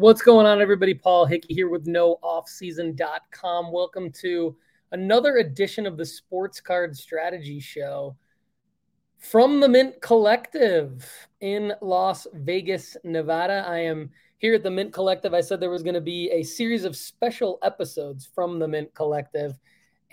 What's 0.00 0.22
going 0.22 0.46
on, 0.46 0.62
everybody? 0.62 0.94
Paul 0.94 1.26
Hickey 1.26 1.52
here 1.52 1.68
with 1.68 1.84
NoOffSeason.com. 1.84 3.70
Welcome 3.70 4.10
to 4.12 4.56
another 4.92 5.36
edition 5.36 5.84
of 5.84 5.98
the 5.98 6.06
Sports 6.06 6.58
Card 6.58 6.96
Strategy 6.96 7.60
Show 7.60 8.16
from 9.18 9.60
the 9.60 9.68
Mint 9.68 10.00
Collective 10.00 11.06
in 11.42 11.74
Las 11.82 12.26
Vegas, 12.32 12.96
Nevada. 13.04 13.62
I 13.68 13.80
am 13.80 14.08
here 14.38 14.54
at 14.54 14.62
the 14.62 14.70
Mint 14.70 14.94
Collective. 14.94 15.34
I 15.34 15.42
said 15.42 15.60
there 15.60 15.68
was 15.68 15.82
going 15.82 15.92
to 15.92 16.00
be 16.00 16.30
a 16.30 16.44
series 16.44 16.84
of 16.84 16.96
special 16.96 17.58
episodes 17.62 18.26
from 18.34 18.58
the 18.58 18.68
Mint 18.68 18.94
Collective. 18.94 19.52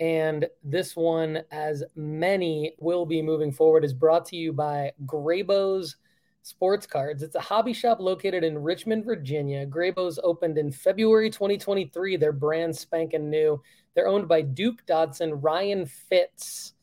And 0.00 0.46
this 0.62 0.96
one, 0.96 1.40
as 1.50 1.82
many 1.96 2.74
will 2.78 3.06
be 3.06 3.22
moving 3.22 3.52
forward, 3.52 3.86
is 3.86 3.94
brought 3.94 4.26
to 4.26 4.36
you 4.36 4.52
by 4.52 4.92
Graybos 5.06 5.94
Sports 6.42 6.86
Cards. 6.86 7.22
It's 7.22 7.34
a 7.34 7.40
hobby 7.40 7.72
shop 7.72 8.00
located 8.00 8.44
in 8.44 8.58
Richmond, 8.58 9.04
Virginia. 9.04 9.66
Graybos 9.66 10.18
opened 10.22 10.58
in 10.58 10.72
February 10.72 11.30
2023. 11.30 12.16
They're 12.16 12.32
brand 12.32 12.76
spanking 12.76 13.28
new. 13.28 13.60
They're 13.94 14.08
owned 14.08 14.28
by 14.28 14.42
Duke 14.42 14.86
Dodson, 14.86 15.40
Ryan 15.40 15.84
Fitz, 15.84 16.74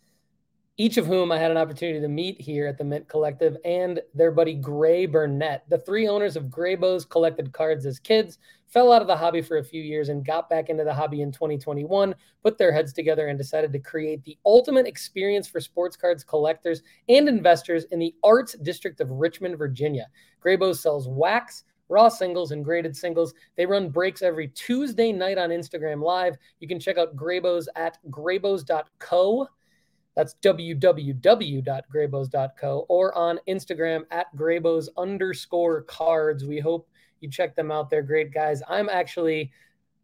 each 0.77 0.97
of 0.97 1.05
whom 1.05 1.31
I 1.31 1.39
had 1.39 1.51
an 1.51 1.57
opportunity 1.57 2.01
to 2.01 2.07
meet 2.07 2.39
here 2.39 2.67
at 2.67 2.77
the 2.77 2.83
Mint 2.83 3.07
Collective, 3.07 3.57
and 3.63 4.01
their 4.13 4.31
buddy 4.31 4.53
Gray 4.53 5.05
Burnett. 5.05 5.63
The 5.69 5.79
three 5.79 6.07
owners 6.07 6.35
of 6.35 6.45
Graybos 6.45 7.09
collected 7.09 7.53
cards 7.53 7.85
as 7.85 7.99
kids, 7.99 8.37
fell 8.67 8.91
out 8.91 9.01
of 9.01 9.07
the 9.07 9.15
hobby 9.15 9.41
for 9.41 9.57
a 9.57 9.63
few 9.63 9.81
years, 9.81 10.09
and 10.09 10.25
got 10.25 10.49
back 10.49 10.69
into 10.69 10.83
the 10.83 10.93
hobby 10.93 11.21
in 11.21 11.31
2021, 11.31 12.15
put 12.43 12.57
their 12.57 12.71
heads 12.71 12.93
together, 12.93 13.27
and 13.27 13.37
decided 13.37 13.71
to 13.73 13.79
create 13.79 14.23
the 14.23 14.37
ultimate 14.45 14.87
experience 14.87 15.47
for 15.47 15.59
sports 15.59 15.95
cards 15.95 16.23
collectors 16.23 16.81
and 17.09 17.29
investors 17.29 17.85
in 17.91 17.99
the 17.99 18.15
Arts 18.23 18.53
District 18.53 18.99
of 19.01 19.11
Richmond, 19.11 19.57
Virginia. 19.57 20.07
Graybo 20.43 20.75
sells 20.75 21.07
wax, 21.07 21.63
raw 21.89 22.09
singles 22.09 22.51
and 22.51 22.65
graded 22.65 22.95
singles. 22.95 23.33
They 23.55 23.65
run 23.65 23.89
breaks 23.89 24.21
every 24.21 24.49
Tuesday 24.49 25.11
night 25.11 25.37
on 25.37 25.49
Instagram 25.49 26.03
Live. 26.03 26.37
You 26.59 26.67
can 26.67 26.79
check 26.79 26.97
out 26.97 27.15
Graybos 27.15 27.67
at 27.75 27.97
graybos.co. 28.09 29.47
That's 30.15 30.35
www.graybos.co 30.41 32.85
or 32.87 33.17
on 33.17 33.39
Instagram 33.49 34.03
at 34.11 34.27
graybos 34.35 34.87
underscore 34.97 35.81
cards. 35.83 36.45
We 36.45 36.59
hope 36.59 36.87
you 37.25 37.31
check 37.31 37.55
them 37.55 37.71
out. 37.71 37.89
They're 37.89 38.03
great 38.03 38.33
guys. 38.33 38.61
I'm 38.69 38.87
actually 38.89 39.51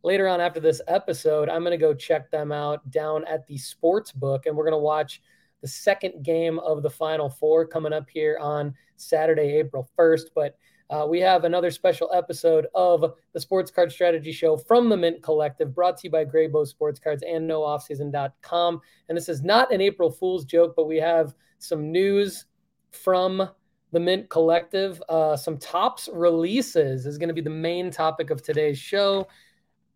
later 0.04 0.28
on 0.28 0.42
after 0.42 0.60
this 0.60 0.82
episode, 0.88 1.50
I'm 1.50 1.62
going 1.62 1.72
to 1.72 1.78
go 1.78 1.94
check 1.94 2.32
them 2.32 2.52
out 2.52 2.90
down 2.90 3.26
at 3.26 3.46
the 3.48 3.58
sports 3.58 4.12
book 4.12 4.46
and 4.46 4.56
we're 4.56 4.66
going 4.66 4.74
to 4.74 4.78
watch 4.78 5.22
the 5.62 5.68
second 5.68 6.24
game 6.24 6.58
of 6.60 6.82
the 6.82 6.90
final 6.90 7.30
four 7.30 7.68
coming 7.68 7.94
up 7.94 8.10
here 8.10 8.38
on 8.42 8.74
Saturday, 8.96 9.58
April 9.58 9.88
1st. 9.98 10.26
But 10.34 10.58
uh, 10.90 11.06
we 11.08 11.20
have 11.22 11.46
another 11.46 11.72
special 11.72 12.10
episode 12.14 12.68
of 12.74 13.14
the 13.34 13.40
Sports 13.40 13.72
Card 13.72 13.92
Strategy 13.92 14.32
Show 14.32 14.58
from 14.58 14.90
the 14.90 14.98
Mint 14.98 15.22
Collective, 15.22 15.74
brought 15.74 15.98
to 15.98 16.08
you 16.08 16.12
by 16.12 16.26
Graybo 16.26 16.68
Sports 16.68 17.00
Cards 17.00 17.24
and 17.26 17.50
NoOffSeason.com. 17.50 18.82
And 19.08 19.18
this 19.18 19.30
is 19.30 19.42
not 19.42 19.72
an 19.72 19.82
April 19.82 20.12
Fool's 20.12 20.46
joke, 20.46 20.74
but 20.76 20.88
we 20.88 20.98
have 20.98 21.36
some 21.60 21.92
news 21.92 22.46
from 22.92 23.48
the 23.92 24.00
Mint 24.00 24.30
Collective. 24.30 25.02
Uh, 25.10 25.36
some 25.36 25.58
Topps 25.58 26.10
releases 26.14 27.06
is 27.06 27.18
going 27.18 27.30
to 27.30 27.34
be 27.34 27.42
the 27.42 27.50
main 27.50 27.92
topic 27.92 28.30
of 28.30 28.42
today's 28.42 28.78
show. 28.78 29.28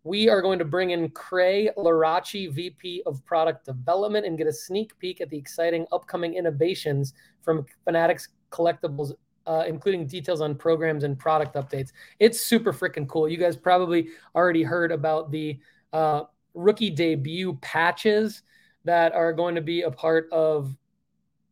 We 0.04 0.28
are 0.28 0.40
going 0.40 0.58
to 0.60 0.64
bring 0.64 0.90
in 0.90 1.10
Clay 1.10 1.70
Luraschi, 1.76 2.50
VP 2.52 3.02
of 3.06 3.24
Product 3.24 3.64
Development, 3.64 4.24
and 4.24 4.38
get 4.38 4.46
a 4.46 4.52
sneak 4.52 4.96
peek 4.98 5.20
at 5.20 5.30
the 5.30 5.36
exciting 5.36 5.86
upcoming 5.90 6.34
innovations 6.34 7.12
from 7.42 7.66
Fanatics 7.84 8.28
Collectibles 8.50 9.12
uh, 9.46 9.64
including 9.66 10.06
details 10.06 10.40
on 10.40 10.54
programs 10.54 11.04
and 11.04 11.18
product 11.18 11.54
updates. 11.54 11.92
It's 12.18 12.40
super 12.40 12.72
freaking 12.72 13.08
cool. 13.08 13.28
You 13.28 13.36
guys 13.36 13.56
probably 13.56 14.08
already 14.34 14.62
heard 14.62 14.92
about 14.92 15.30
the 15.30 15.58
uh, 15.92 16.24
rookie 16.54 16.90
debut 16.90 17.54
patches 17.62 18.42
that 18.84 19.12
are 19.12 19.32
going 19.32 19.54
to 19.54 19.60
be 19.60 19.82
a 19.82 19.90
part 19.90 20.28
of 20.32 20.74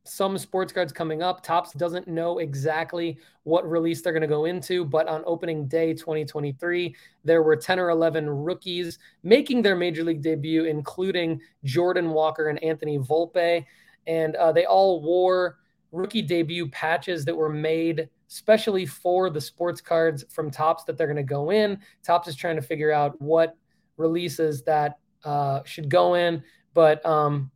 some 0.04 0.36
sports 0.36 0.72
cards 0.72 0.92
coming 0.92 1.22
up. 1.22 1.42
Topps 1.42 1.72
doesn't 1.72 2.06
know 2.06 2.38
exactly 2.38 3.18
what 3.44 3.68
release 3.68 4.02
they're 4.02 4.12
going 4.12 4.22
to 4.22 4.28
go 4.28 4.44
into, 4.44 4.84
but 4.84 5.08
on 5.08 5.22
opening 5.26 5.66
day 5.66 5.94
2023, 5.94 6.94
there 7.24 7.42
were 7.42 7.56
10 7.56 7.78
or 7.78 7.88
11 7.88 8.28
rookies 8.28 8.98
making 9.22 9.62
their 9.62 9.74
major 9.74 10.04
league 10.04 10.22
debut, 10.22 10.64
including 10.64 11.40
Jordan 11.64 12.10
Walker 12.10 12.48
and 12.48 12.62
Anthony 12.62 12.98
Volpe. 12.98 13.64
And 14.06 14.36
uh, 14.36 14.52
they 14.52 14.66
all 14.66 15.02
wore 15.02 15.56
rookie 15.90 16.22
debut 16.22 16.68
patches 16.68 17.24
that 17.24 17.34
were 17.34 17.48
made 17.48 18.08
specially 18.26 18.84
for 18.84 19.30
the 19.30 19.40
sports 19.40 19.80
cards 19.80 20.24
from 20.28 20.50
Topps 20.50 20.84
that 20.84 20.98
they're 20.98 21.06
going 21.06 21.16
to 21.16 21.22
go 21.22 21.50
in. 21.50 21.78
Topps 22.02 22.28
is 22.28 22.36
trying 22.36 22.56
to 22.56 22.62
figure 22.62 22.92
out 22.92 23.20
what 23.22 23.56
releases 23.96 24.62
that 24.64 24.98
uh, 25.24 25.62
should 25.64 25.88
go 25.88 26.14
in, 26.14 26.42
but 26.74 27.04
um, 27.06 27.50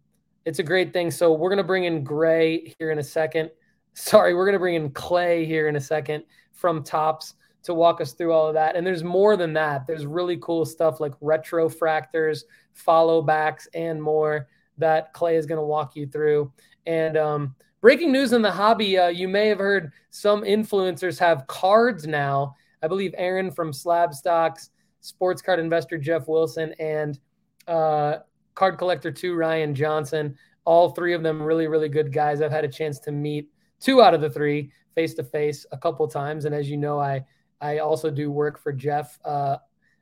it's 0.48 0.58
a 0.58 0.62
great 0.62 0.92
thing. 0.92 1.10
So 1.10 1.32
we're 1.32 1.50
going 1.50 1.58
to 1.58 1.64
bring 1.64 1.84
in 1.84 2.02
Gray 2.02 2.74
here 2.78 2.90
in 2.90 2.98
a 2.98 3.02
second. 3.02 3.50
Sorry, 3.94 4.34
we're 4.34 4.46
going 4.46 4.54
to 4.54 4.58
bring 4.58 4.76
in 4.76 4.90
Clay 4.90 5.44
here 5.44 5.68
in 5.68 5.76
a 5.76 5.80
second 5.80 6.24
from 6.52 6.82
Topps 6.82 7.34
to 7.64 7.74
walk 7.74 8.00
us 8.00 8.12
through 8.12 8.32
all 8.32 8.46
of 8.46 8.54
that. 8.54 8.74
And 8.74 8.86
there's 8.86 9.04
more 9.04 9.36
than 9.36 9.52
that. 9.52 9.86
There's 9.86 10.06
really 10.06 10.38
cool 10.38 10.64
stuff 10.64 11.00
like 11.00 11.12
retrofractors, 11.20 12.44
follow 12.72 13.20
backs, 13.20 13.68
and 13.74 14.02
more 14.02 14.48
that 14.78 15.12
Clay 15.12 15.36
is 15.36 15.44
going 15.44 15.58
to 15.58 15.66
walk 15.66 15.94
you 15.96 16.06
through. 16.06 16.50
And 16.86 17.16
um, 17.16 17.54
Breaking 17.80 18.10
news 18.10 18.32
in 18.32 18.42
the 18.42 18.50
hobby: 18.50 18.98
uh, 18.98 19.08
you 19.08 19.28
may 19.28 19.46
have 19.46 19.58
heard 19.58 19.92
some 20.10 20.42
influencers 20.42 21.16
have 21.18 21.46
cards 21.46 22.08
now. 22.08 22.56
I 22.82 22.88
believe 22.88 23.14
Aaron 23.16 23.52
from 23.52 23.72
Slab 23.72 24.12
Stocks, 24.12 24.70
sports 25.00 25.40
card 25.40 25.60
investor 25.60 25.96
Jeff 25.96 26.26
Wilson, 26.26 26.74
and 26.80 27.20
uh, 27.68 28.18
card 28.58 28.76
collector 28.76 29.12
two 29.12 29.36
Ryan 29.36 29.72
Johnson. 29.72 30.36
All 30.64 30.90
three 30.90 31.14
of 31.14 31.22
them 31.22 31.40
really, 31.40 31.68
really 31.68 31.88
good 31.88 32.12
guys. 32.12 32.42
I've 32.42 32.50
had 32.50 32.64
a 32.64 32.68
chance 32.68 32.98
to 33.00 33.12
meet 33.12 33.48
two 33.80 34.02
out 34.02 34.14
of 34.14 34.20
the 34.20 34.28
three 34.28 34.72
face 34.96 35.14
to 35.14 35.22
face 35.22 35.64
a 35.70 35.78
couple 35.78 36.08
times, 36.08 36.44
and 36.44 36.54
as 36.54 36.68
you 36.68 36.76
know, 36.76 36.98
I 36.98 37.24
I 37.60 37.78
also 37.78 38.10
do 38.10 38.32
work 38.32 38.58
for 38.58 38.72
Jeff 38.72 39.18
uh, 39.24 39.58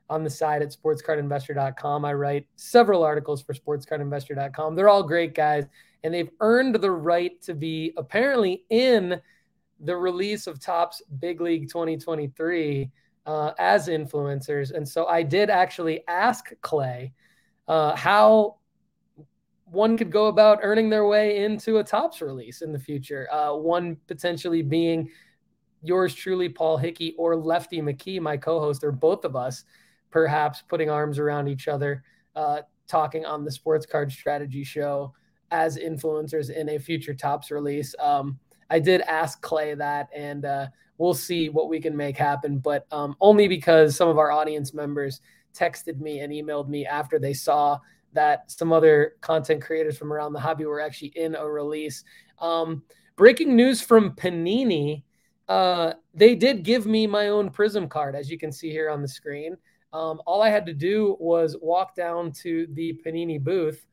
on 0.09 0.25
the 0.25 0.31
side 0.31 0.63
at 0.63 0.75
sportscardinvestor.com. 0.75 2.05
I 2.05 2.15
write 2.15 2.47
several 2.57 3.03
articles 3.03 3.43
for 3.43 3.53
sportscardinvestor.com. 3.53 4.75
They're 4.75 4.89
all 4.89 5.03
great 5.03 5.35
guys 5.35 5.67
and 6.05 6.15
they've 6.15 6.31
earned 6.41 6.77
the 6.77 6.91
right 6.91 7.41
to 7.43 7.55
be 7.55 7.93
apparently 7.97 8.65
in 8.71 9.21
the 9.81 9.97
release 9.97 10.47
of 10.47 10.61
Topps 10.61 11.03
Big 11.19 11.41
League 11.41 11.69
2023 11.69 12.91
uh, 13.27 13.53
as 13.59 13.89
influencers. 13.89 14.73
And 14.73 14.89
so 14.89 15.07
I 15.07 15.23
did 15.23 15.51
actually 15.51 16.07
ask 16.07 16.53
Clay 16.61 17.13
uh, 17.69 17.97
how 17.97 18.57
one 19.65 19.97
could 19.97 20.13
go 20.13 20.27
about 20.27 20.61
earning 20.63 20.89
their 20.89 21.07
way 21.07 21.45
into 21.45 21.79
a 21.79 21.85
Topps 21.85 22.21
release 22.21 22.63
in 22.63 22.73
the 22.73 22.79
future. 22.79 23.29
Uh, 23.33 23.55
one 23.55 23.97
potentially 24.07 24.63
being 24.63 25.11
yours 25.83 26.15
truly, 26.15 26.49
Paul 26.49 26.77
Hickey, 26.77 27.15
or 27.19 27.37
Lefty 27.37 27.81
McKee, 27.81 28.21
my 28.21 28.37
co 28.37 28.61
host, 28.61 28.85
or 28.85 28.93
both 28.93 29.25
of 29.25 29.35
us, 29.35 29.65
perhaps 30.11 30.63
putting 30.69 30.89
arms 30.89 31.19
around 31.19 31.49
each 31.49 31.69
other, 31.69 32.05
uh, 32.37 32.63
talking 32.87 33.27
on 33.27 33.45
the 33.45 33.51
Sports 33.51 33.87
Card 33.87 34.11
Strategy 34.13 34.65
Show 34.65 35.13
as 35.51 35.77
influencers 35.77 36.51
in 36.51 36.71
a 36.71 36.79
future 36.79 37.15
Topps 37.15 37.51
release. 37.51 37.95
Um, 37.99 38.39
I 38.71 38.79
did 38.79 39.01
ask 39.03 39.41
Clay 39.43 39.75
that, 39.75 40.09
and 40.15 40.45
uh, 40.45 40.67
we'll 40.99 41.15
see 41.15 41.49
what 41.49 41.69
we 41.69 41.81
can 41.81 41.97
make 41.97 42.17
happen, 42.17 42.59
but 42.59 42.87
um, 42.91 43.17
only 43.21 43.49
because 43.49 43.97
some 43.97 44.09
of 44.09 44.19
our 44.19 44.31
audience 44.31 44.75
members 44.75 45.21
texted 45.57 46.01
me 46.01 46.21
and 46.21 46.33
emailed 46.33 46.69
me 46.69 46.87
after 46.87 47.19
they 47.19 47.33
saw 47.33 47.79
that 48.13 48.51
some 48.51 48.73
other 48.73 49.17
content 49.21 49.63
creators 49.63 49.97
from 49.97 50.13
around 50.13 50.33
the 50.33 50.41
hobby 50.41 50.65
were 50.65 50.81
actually 50.81 51.13
in 51.17 51.35
a 51.35 51.49
release. 51.49 52.05
Um, 52.41 52.83
breaking 53.17 53.55
news 53.55 53.81
from 53.81 54.13
Panini. 54.13 55.03
Uh, 55.49 55.93
they 56.15 56.35
did 56.35 56.63
give 56.63 56.87
me 56.87 57.07
my 57.07 57.29
own 57.29 57.51
Prism 57.51 57.89
card, 57.89 58.17
as 58.17 58.31
you 58.31 58.39
can 58.39 58.51
see 58.51 58.71
here 58.71 58.91
on 58.91 59.03
the 59.03 59.09
screen. 59.09 59.57
Um, 59.93 60.21
all 60.27 60.43
I 60.43 60.51
had 60.51 60.67
to 60.67 60.75
do 60.75 61.17
was 61.21 61.57
walk 61.61 61.95
down 61.95 62.33
to 62.43 62.67
the 62.73 63.01
Panini 63.05 63.43
booth 63.43 63.87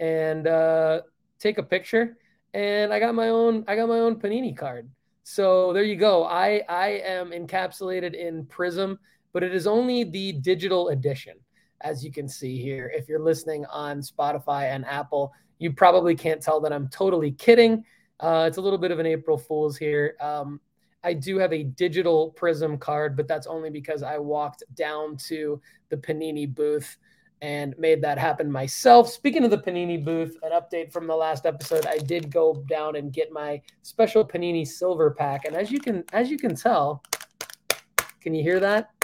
and 0.00 0.46
uh, 0.46 1.02
take 1.38 1.58
a 1.58 1.62
picture. 1.62 2.18
And 2.54 2.92
I 2.92 2.98
got 2.98 3.14
my 3.14 3.28
own 3.28 3.64
I 3.68 3.76
got 3.76 3.88
my 3.88 4.00
own 4.00 4.16
Panini 4.16 4.56
card. 4.56 4.88
So 5.22 5.72
there 5.72 5.82
you 5.82 5.96
go. 5.96 6.24
I 6.24 6.62
I 6.68 6.88
am 7.04 7.30
encapsulated 7.30 8.14
in 8.14 8.46
Prism, 8.46 8.98
but 9.36 9.42
it 9.42 9.54
is 9.54 9.66
only 9.66 10.02
the 10.02 10.32
digital 10.32 10.88
edition, 10.88 11.34
as 11.82 12.02
you 12.02 12.10
can 12.10 12.26
see 12.26 12.56
here. 12.56 12.90
If 12.96 13.06
you're 13.06 13.20
listening 13.20 13.66
on 13.66 14.00
Spotify 14.00 14.74
and 14.74 14.82
Apple, 14.86 15.30
you 15.58 15.74
probably 15.74 16.14
can't 16.14 16.40
tell 16.40 16.58
that 16.62 16.72
I'm 16.72 16.88
totally 16.88 17.32
kidding. 17.32 17.84
Uh, 18.18 18.46
it's 18.48 18.56
a 18.56 18.62
little 18.62 18.78
bit 18.78 18.92
of 18.92 18.98
an 18.98 19.04
April 19.04 19.36
Fool's 19.36 19.76
here. 19.76 20.16
Um, 20.22 20.58
I 21.04 21.12
do 21.12 21.36
have 21.36 21.52
a 21.52 21.64
digital 21.64 22.30
Prism 22.30 22.78
card, 22.78 23.14
but 23.14 23.28
that's 23.28 23.46
only 23.46 23.68
because 23.68 24.02
I 24.02 24.16
walked 24.16 24.62
down 24.74 25.18
to 25.28 25.60
the 25.90 25.98
Panini 25.98 26.46
booth 26.54 26.96
and 27.42 27.74
made 27.76 28.00
that 28.00 28.16
happen 28.16 28.50
myself. 28.50 29.10
Speaking 29.10 29.44
of 29.44 29.50
the 29.50 29.58
Panini 29.58 30.02
booth, 30.02 30.34
an 30.44 30.52
update 30.52 30.90
from 30.90 31.06
the 31.06 31.14
last 31.14 31.44
episode, 31.44 31.84
I 31.84 31.98
did 31.98 32.32
go 32.32 32.64
down 32.70 32.96
and 32.96 33.12
get 33.12 33.30
my 33.30 33.60
special 33.82 34.24
Panini 34.24 34.66
silver 34.66 35.10
pack. 35.10 35.44
And 35.44 35.54
as 35.54 35.70
you 35.70 35.78
can 35.78 36.04
as 36.14 36.30
you 36.30 36.38
can 36.38 36.56
tell, 36.56 37.02
can 38.22 38.34
you 38.34 38.42
hear 38.42 38.60
that? 38.60 38.95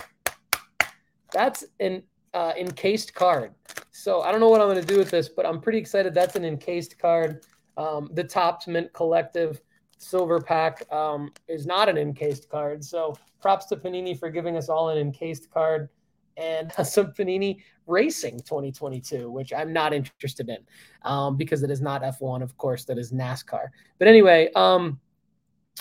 That's 1.33 1.65
an 1.81 2.03
uh, 2.35 2.53
encased 2.59 3.15
card. 3.15 3.53
So 3.91 4.23
I 4.23 4.31
don't 4.31 4.41
know 4.41 4.49
what 4.49 4.61
I'm 4.61 4.69
going 4.69 4.81
to 4.81 4.87
do 4.87 4.99
with 4.99 5.11
this, 5.11 5.29
but 5.29 5.47
I'm 5.47 5.61
pretty 5.61 5.79
excited. 5.79 6.15
That's 6.15 6.37
an 6.37 6.45
encased 6.45 6.99
card. 6.99 7.45
Um, 7.77 8.11
the 8.13 8.25
Topps 8.25 8.67
Mint 8.67 8.93
Collective 8.93 9.61
Silver 9.99 10.41
Pack 10.41 10.91
um, 10.93 11.33
is 11.49 11.67
not 11.67 11.89
an 11.89 11.97
encased 11.97 12.49
card. 12.49 12.85
So 12.85 13.17
props 13.41 13.67
to 13.67 13.77
Panini 13.77 14.19
for 14.19 14.31
giving 14.31 14.57
us 14.57 14.69
all 14.69 14.89
an 14.89 14.99
encased 14.99 15.51
card 15.51 15.89
and 16.37 16.73
some 16.85 17.13
Panini 17.13 17.63
Racing 17.87 18.39
2022, 18.41 19.31
which 19.31 19.53
I'm 19.53 19.73
not 19.73 19.93
interested 19.93 20.49
in 20.49 20.59
um, 21.03 21.37
because 21.37 21.63
it 21.63 21.71
is 21.71 21.81
not 21.81 22.03
F1, 22.03 22.43
of 22.43 22.57
course, 22.57 22.85
that 22.85 22.99
is 22.99 23.13
NASCAR. 23.13 23.69
But 23.99 24.09
anyway, 24.09 24.51
um, 24.55 25.01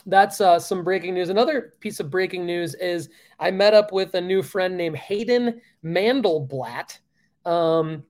that's 0.05 0.41
uh, 0.41 0.59
some 0.59 0.83
breaking 0.83 1.13
news. 1.13 1.29
Another 1.29 1.73
piece 1.79 1.99
of 1.99 2.09
breaking 2.09 2.45
news 2.45 2.75
is 2.75 3.09
I 3.39 3.51
met 3.51 3.73
up 3.73 3.91
with 3.91 4.13
a 4.15 4.21
new 4.21 4.41
friend 4.41 4.77
named 4.77 4.97
Hayden 4.97 5.61
Mandelblatt. 5.83 6.99
Um, 7.45 8.03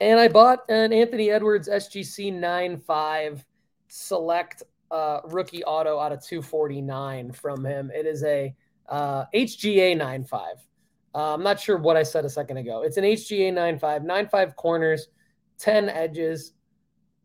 and 0.00 0.18
I 0.18 0.28
bought 0.28 0.60
an 0.68 0.92
Anthony 0.92 1.30
Edwards 1.30 1.68
SGC 1.68 2.32
95 2.32 3.44
select 3.88 4.62
uh, 4.90 5.20
rookie 5.24 5.64
auto 5.64 5.98
out 5.98 6.12
of 6.12 6.24
249 6.24 7.32
from 7.32 7.64
him. 7.64 7.90
It 7.94 8.06
is 8.06 8.22
a 8.24 8.54
uh, 8.88 9.24
HGA 9.34 9.96
95. 9.96 10.56
Uh, 11.14 11.34
I'm 11.34 11.42
not 11.42 11.60
sure 11.60 11.76
what 11.78 11.96
I 11.96 12.02
said 12.02 12.24
a 12.24 12.30
second 12.30 12.56
ago. 12.56 12.82
It's 12.82 12.96
an 12.96 13.04
HGA 13.04 13.52
95, 13.52 14.04
95 14.04 14.56
corners, 14.56 15.08
10 15.58 15.88
edges, 15.88 16.52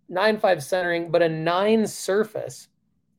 95 0.10 0.64
centering, 0.64 1.12
but 1.12 1.22
a 1.22 1.30
9 1.30 1.88
surface. 1.88 2.69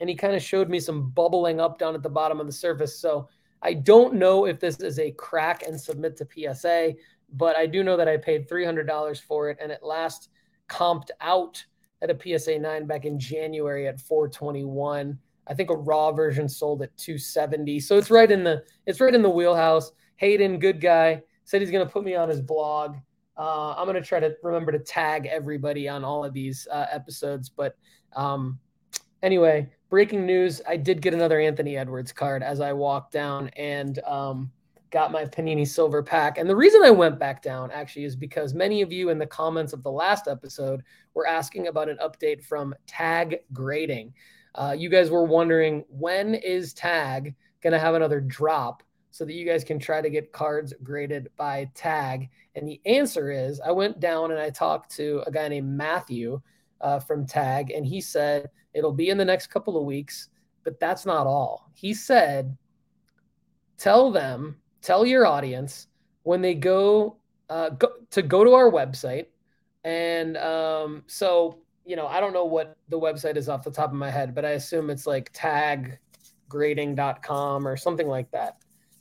And 0.00 0.08
he 0.08 0.16
kind 0.16 0.34
of 0.34 0.42
showed 0.42 0.68
me 0.68 0.80
some 0.80 1.10
bubbling 1.10 1.60
up 1.60 1.78
down 1.78 1.94
at 1.94 2.02
the 2.02 2.08
bottom 2.08 2.40
of 2.40 2.46
the 2.46 2.52
surface. 2.52 2.98
So 2.98 3.28
I 3.62 3.74
don't 3.74 4.14
know 4.14 4.46
if 4.46 4.58
this 4.58 4.80
is 4.80 4.98
a 4.98 5.10
crack 5.12 5.62
and 5.66 5.78
submit 5.78 6.16
to 6.16 6.26
PSA, 6.54 6.94
but 7.34 7.56
I 7.56 7.66
do 7.66 7.84
know 7.84 7.96
that 7.96 8.08
I 8.08 8.16
paid 8.16 8.48
$300 8.48 9.20
for 9.22 9.50
it 9.50 9.58
and 9.60 9.70
it 9.70 9.82
last 9.82 10.30
comped 10.68 11.10
out 11.20 11.62
at 12.02 12.10
a 12.10 12.38
PSA 12.38 12.58
9 12.58 12.86
back 12.86 13.04
in 13.04 13.18
January 13.18 13.86
at 13.86 14.00
421. 14.00 15.18
I 15.46 15.54
think 15.54 15.70
a 15.70 15.76
raw 15.76 16.12
version 16.12 16.48
sold 16.48 16.82
at 16.82 16.96
270. 16.96 17.80
So 17.80 17.98
it's 17.98 18.10
right 18.10 18.30
in 18.30 18.44
the 18.44 18.62
it's 18.86 19.00
right 19.00 19.14
in 19.14 19.22
the 19.22 19.30
wheelhouse. 19.30 19.92
Hayden, 20.16 20.58
good 20.58 20.80
guy, 20.80 21.22
said 21.44 21.60
he's 21.60 21.70
going 21.70 21.84
to 21.84 21.92
put 21.92 22.04
me 22.04 22.14
on 22.14 22.28
his 22.28 22.40
blog. 22.40 22.96
Uh, 23.36 23.74
I'm 23.76 23.86
going 23.86 24.00
to 24.00 24.06
try 24.06 24.20
to 24.20 24.34
remember 24.42 24.70
to 24.70 24.78
tag 24.78 25.26
everybody 25.26 25.88
on 25.88 26.04
all 26.04 26.24
of 26.24 26.32
these 26.32 26.68
uh, 26.70 26.86
episodes. 26.90 27.48
But 27.48 27.76
um, 28.14 28.58
anyway, 29.22 29.68
breaking 29.88 30.26
news: 30.26 30.60
I 30.68 30.76
did 30.76 31.02
get 31.02 31.14
another 31.14 31.40
Anthony 31.40 31.76
Edwards 31.76 32.12
card 32.12 32.42
as 32.42 32.60
I 32.60 32.72
walked 32.72 33.12
down 33.12 33.48
and 33.56 33.98
um, 34.00 34.50
got 34.90 35.12
my 35.12 35.24
Panini 35.24 35.66
Silver 35.66 36.02
pack. 36.02 36.38
And 36.38 36.48
the 36.48 36.56
reason 36.56 36.82
I 36.82 36.90
went 36.90 37.18
back 37.18 37.42
down 37.42 37.70
actually 37.70 38.04
is 38.04 38.16
because 38.16 38.54
many 38.54 38.82
of 38.82 38.92
you 38.92 39.10
in 39.10 39.18
the 39.18 39.26
comments 39.26 39.72
of 39.72 39.82
the 39.82 39.92
last 39.92 40.28
episode 40.28 40.82
were 41.14 41.26
asking 41.26 41.68
about 41.68 41.88
an 41.88 41.98
update 42.02 42.42
from 42.42 42.74
Tag 42.86 43.38
Grading. 43.52 44.12
Uh, 44.54 44.74
you 44.76 44.88
guys 44.88 45.10
were 45.10 45.24
wondering 45.24 45.84
when 45.88 46.34
is 46.34 46.74
Tag 46.74 47.34
going 47.62 47.72
to 47.72 47.78
have 47.78 47.94
another 47.94 48.20
drop? 48.20 48.82
so 49.10 49.24
that 49.24 49.32
you 49.32 49.44
guys 49.44 49.64
can 49.64 49.78
try 49.78 50.00
to 50.00 50.10
get 50.10 50.32
cards 50.32 50.72
graded 50.82 51.28
by 51.36 51.68
tag? 51.74 52.28
And 52.54 52.66
the 52.66 52.80
answer 52.86 53.30
is 53.30 53.60
I 53.60 53.72
went 53.72 54.00
down 54.00 54.30
and 54.30 54.40
I 54.40 54.50
talked 54.50 54.94
to 54.96 55.22
a 55.26 55.30
guy 55.30 55.48
named 55.48 55.68
Matthew 55.68 56.40
uh, 56.80 56.98
from 56.98 57.26
Tag, 57.26 57.70
and 57.70 57.84
he 57.84 58.00
said 58.00 58.48
it'll 58.74 58.92
be 58.92 59.10
in 59.10 59.18
the 59.18 59.24
next 59.24 59.48
couple 59.48 59.76
of 59.76 59.84
weeks, 59.84 60.28
but 60.64 60.80
that's 60.80 61.06
not 61.06 61.26
all. 61.26 61.70
He 61.74 61.94
said, 61.94 62.56
tell 63.78 64.10
them, 64.10 64.56
tell 64.82 65.06
your 65.06 65.26
audience 65.26 65.86
when 66.22 66.42
they 66.42 66.54
go, 66.54 67.16
uh, 67.48 67.70
go 67.70 67.88
to 68.10 68.22
go 68.22 68.44
to 68.44 68.52
our 68.52 68.70
website. 68.70 69.26
And 69.84 70.36
um, 70.36 71.02
so, 71.06 71.58
you 71.84 71.96
know, 71.96 72.06
I 72.06 72.20
don't 72.20 72.32
know 72.32 72.44
what 72.44 72.76
the 72.88 73.00
website 73.00 73.36
is 73.36 73.48
off 73.48 73.64
the 73.64 73.70
top 73.70 73.90
of 73.90 73.96
my 73.96 74.10
head, 74.10 74.34
but 74.34 74.44
I 74.44 74.50
assume 74.50 74.90
it's 74.90 75.06
like 75.06 75.32
taggrading.com 75.32 77.66
or 77.66 77.76
something 77.76 78.06
like 78.06 78.30
that. 78.30 78.58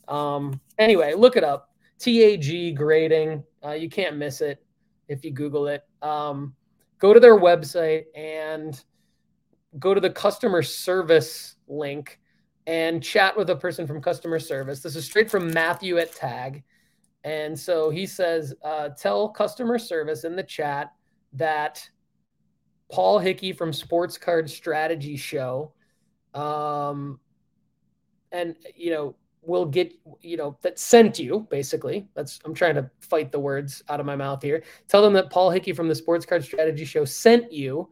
Um, 0.07 0.60
anyway, 0.77 1.13
look 1.13 1.36
it 1.36 1.44
up. 1.44 1.69
TAG 2.00 2.75
grading. 2.75 3.44
Uh, 3.63 3.71
you 3.71 3.89
can't 3.89 4.18
miss 4.18 4.42
it 4.42 4.63
if 5.10 5.25
you 5.25 5.31
Google 5.31 5.68
it. 5.68 5.83
Um, 6.01 6.56
go 7.00 7.13
to 7.13 7.19
their 7.19 7.38
website 7.38 8.06
and 8.16 8.81
go 9.77 9.94
to 9.94 10.01
the 10.01 10.10
customer 10.10 10.63
service 10.63 11.56
link 11.68 12.19
and 12.66 13.04
chat 13.04 13.36
with 13.38 13.50
a 13.50 13.56
person 13.56 13.86
from 13.86 14.01
customer 14.01 14.39
service. 14.39 14.81
This 14.81 14.95
is 14.95 15.06
straight 15.06 15.30
from 15.30 15.51
Matthew 15.51 15.98
at 15.98 16.13
Tag. 16.13 16.63
And 17.24 17.57
so 17.60 17.89
he 17.89 18.06
says, 18.06 18.54
uh, 18.63 18.89
tell 18.89 19.30
customer 19.30 19.77
service 19.77 20.24
in 20.24 20.36
the 20.36 20.44
chat 20.44 20.94
that 21.33 21.88
Paul 22.92 23.19
Hickey 23.19 23.54
from 23.54 23.74
Sports 23.74 24.18
Card 24.18 24.50
Strategy 24.50 25.18
Show, 25.18 25.74
um, 26.33 27.19
and 28.31 28.56
you 28.75 28.92
know, 28.92 29.16
will 29.42 29.66
get 29.66 29.94
you 30.21 30.38
know 30.38 30.57
that 30.62 30.77
sent 30.77 31.18
you 31.18 31.48
basically 31.50 32.07
that's 32.13 32.39
i'm 32.44 32.54
trying 32.54 32.75
to 32.75 32.89
fight 33.00 33.31
the 33.31 33.39
words 33.39 33.81
out 33.88 34.00
of 34.00 34.06
my 34.06 34.16
mouth 34.16 34.44
here 34.44 34.62
tell 34.89 35.01
them 35.01 35.13
that 35.13 35.30
paul 35.30 35.50
hickey 35.50 35.71
from 35.71 35.88
the 35.88 35.95
sports 35.95 36.25
card 36.25 36.44
strategy 36.44 36.83
show 36.83 37.06
sent 37.06 37.51
you 37.51 37.89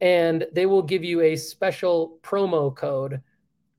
and 0.00 0.46
they 0.52 0.66
will 0.66 0.82
give 0.82 1.04
you 1.04 1.20
a 1.22 1.36
special 1.36 2.18
promo 2.22 2.74
code 2.74 3.20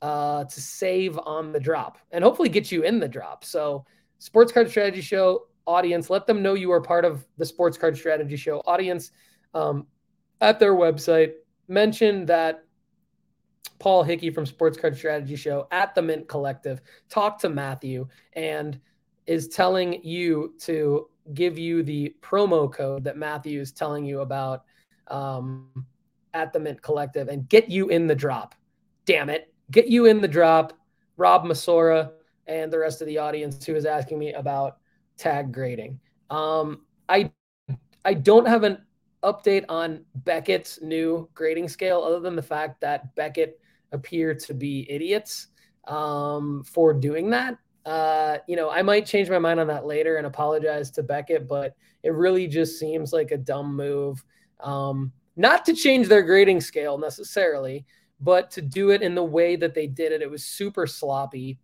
uh, 0.01 0.43
to 0.43 0.61
save 0.61 1.17
on 1.19 1.51
the 1.51 1.59
drop 1.59 1.97
and 2.11 2.23
hopefully 2.23 2.49
get 2.49 2.71
you 2.71 2.83
in 2.83 2.99
the 2.99 3.07
drop. 3.07 3.43
So 3.43 3.85
sports 4.19 4.51
card 4.51 4.69
strategy 4.69 5.01
show 5.01 5.47
audience 5.65 6.09
let 6.09 6.25
them 6.25 6.41
know 6.41 6.53
you 6.53 6.71
are 6.71 6.81
part 6.81 7.05
of 7.05 7.25
the 7.37 7.45
sports 7.45 7.77
card 7.77 7.97
strategy 7.97 8.37
show 8.37 8.61
audience. 8.65 9.11
Um, 9.53 9.87
at 10.39 10.59
their 10.59 10.73
website 10.73 11.33
mention 11.67 12.25
that 12.27 12.63
Paul 13.79 14.03
Hickey 14.03 14.31
from 14.31 14.45
Sports 14.45 14.77
Card 14.77 14.97
Strategy 14.97 15.35
Show 15.35 15.67
at 15.71 15.93
the 15.93 16.01
Mint 16.01 16.27
Collective 16.27 16.81
talked 17.09 17.41
to 17.41 17.49
Matthew 17.49 18.07
and 18.33 18.79
is 19.25 19.47
telling 19.47 20.03
you 20.03 20.55
to 20.61 21.09
give 21.33 21.59
you 21.59 21.83
the 21.83 22.15
promo 22.21 22.71
code 22.71 23.03
that 23.03 23.17
Matthew 23.17 23.59
is 23.59 23.71
telling 23.71 24.05
you 24.05 24.21
about. 24.21 24.63
Um, 25.09 25.85
at 26.33 26.53
the 26.53 26.59
Mint 26.59 26.81
Collective 26.81 27.27
and 27.29 27.47
get 27.49 27.69
you 27.69 27.89
in 27.89 28.07
the 28.07 28.15
drop. 28.15 28.55
Damn 29.05 29.29
it. 29.29 29.53
Get 29.71 29.87
you 29.87 30.05
in 30.05 30.21
the 30.21 30.27
drop. 30.27 30.73
Rob 31.17 31.45
Masora 31.45 32.11
and 32.45 32.71
the 32.71 32.79
rest 32.79 33.01
of 33.01 33.07
the 33.07 33.17
audience 33.17 33.65
who 33.65 33.75
is 33.75 33.85
asking 33.85 34.19
me 34.19 34.33
about 34.33 34.77
tag 35.17 35.51
grading. 35.51 35.99
Um, 36.29 36.81
I 37.09 37.31
I 38.05 38.13
don't 38.13 38.47
have 38.47 38.63
an 38.63 38.85
update 39.23 39.65
on 39.67 40.05
Beckett's 40.15 40.79
new 40.81 41.27
grading 41.33 41.67
scale 41.69 42.01
other 42.01 42.19
than 42.19 42.35
the 42.35 42.41
fact 42.41 42.81
that 42.81 43.13
Beckett 43.15 43.59
appear 43.91 44.33
to 44.33 44.53
be 44.53 44.89
idiots 44.89 45.47
um, 45.87 46.63
for 46.63 46.93
doing 46.93 47.29
that. 47.31 47.57
Uh, 47.85 48.37
you 48.47 48.55
know, 48.55 48.69
I 48.69 48.81
might 48.81 49.05
change 49.05 49.29
my 49.29 49.39
mind 49.39 49.59
on 49.59 49.67
that 49.67 49.85
later 49.85 50.17
and 50.17 50.27
apologize 50.27 50.91
to 50.91 51.03
Beckett, 51.03 51.47
but 51.47 51.75
it 52.03 52.13
really 52.13 52.47
just 52.47 52.79
seems 52.79 53.13
like 53.13 53.31
a 53.31 53.37
dumb 53.37 53.75
move. 53.75 54.23
Um, 54.59 55.11
not 55.37 55.63
to 55.65 55.73
change 55.73 56.07
their 56.07 56.23
grading 56.23 56.61
scale 56.61 56.97
necessarily, 56.97 57.85
but 58.19 58.49
to 58.51 58.61
do 58.61 58.89
it 58.89 59.01
in 59.03 59.15
the 59.15 59.23
way 59.23 59.55
that 59.55 59.75
they 59.75 59.87
did 59.87 60.11
it. 60.11 60.21
It 60.21 60.29
was 60.29 60.43
super 60.43 60.87
sloppy. 60.87 61.59